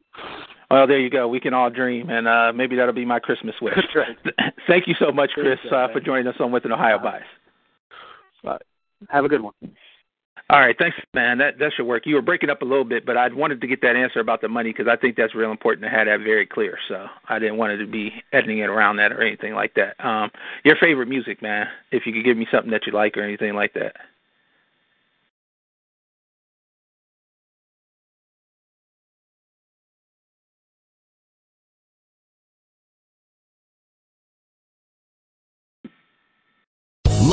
Well, 0.71 0.87
there 0.87 1.01
you 1.01 1.11
go. 1.11 1.29
We 1.29 1.41
can 1.41 1.55
all 1.55 1.71
dream, 1.71 2.11
and 2.11 2.29
uh, 2.29 2.53
maybe 2.55 2.77
that'll 2.77 2.95
be 2.95 3.05
my 3.05 3.19
Christmas 3.19 3.55
wish. 3.61 3.75
That's 3.75 3.95
right. 3.95 4.53
Thank 4.67 4.87
you 4.87 4.95
so 4.99 5.11
much, 5.11 5.31
Chris, 5.35 5.59
uh, 5.73 5.88
for 5.93 6.01
joining 6.01 6.27
us 6.27 6.37
on 6.41 6.53
With 6.53 6.64
an 6.64 6.73
Ohio 6.73 6.99
Bias. 6.99 7.25
Bye. 8.45 8.59
Have 9.09 9.25
a 9.25 9.29
good 9.29 9.41
one. 9.41 9.55
All 10.51 10.61
right, 10.61 10.77
thanks, 10.79 10.96
man. 11.12 11.38
That 11.38 11.59
that 11.59 11.72
should 11.77 11.87
work. 11.87 12.07
You 12.07 12.14
were 12.14 12.22
breaking 12.22 12.51
up 12.51 12.62
a 12.62 12.64
little 12.64 12.85
bit, 12.85 13.05
but 13.05 13.16
I 13.16 13.29
wanted 13.29 13.61
to 13.61 13.66
get 13.66 13.83
that 13.83 13.96
answer 13.96 14.20
about 14.20 14.40
the 14.40 14.48
money 14.48 14.70
because 14.70 14.88
I 14.88 14.96
think 14.96 15.16
that's 15.16 15.35
real 15.35 15.51
important 15.51 15.85
to 15.85 15.90
have 15.90 16.07
that 16.07 16.20
very 16.20 16.46
clear. 16.46 16.79
So 16.88 17.07
I 17.29 17.38
didn't 17.38 17.59
want 17.59 17.72
it 17.72 17.79
to 17.79 17.87
be 17.87 18.22
editing 18.33 18.59
it 18.59 18.70
around 18.70 18.96
that 18.96 19.12
or 19.12 19.22
anything 19.22 19.55
like 19.55 19.74
that. 19.74 20.03
Um, 20.05 20.31
your 20.64 20.77
favorite 20.81 21.09
music, 21.09 21.42
man? 21.42 21.66
If 21.92 22.07
you 22.07 22.12
could 22.12 22.24
give 22.24 22.37
me 22.37 22.46
something 22.51 22.70
that 22.70 22.87
you 22.87 22.92
like 22.92 23.16
or 23.16 23.22
anything 23.22 23.55
like 23.55 23.74
that. 23.74 23.96